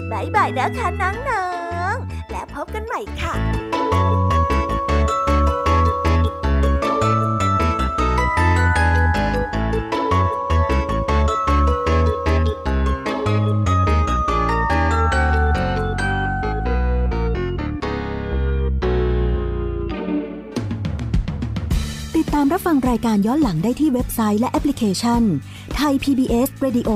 [0.11, 1.11] บายบายนะคะน้อ
[1.93, 1.95] ง
[2.31, 3.33] และพบกันใหม่ค่ะ
[22.15, 25.21] ติดตามรับฟังรายการย้อนหลังได้ที่เว็บไซต์และแอปพลิเคชัน
[25.75, 26.91] ไทย PBS Radio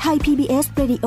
[0.00, 1.06] ไทย PBS Radio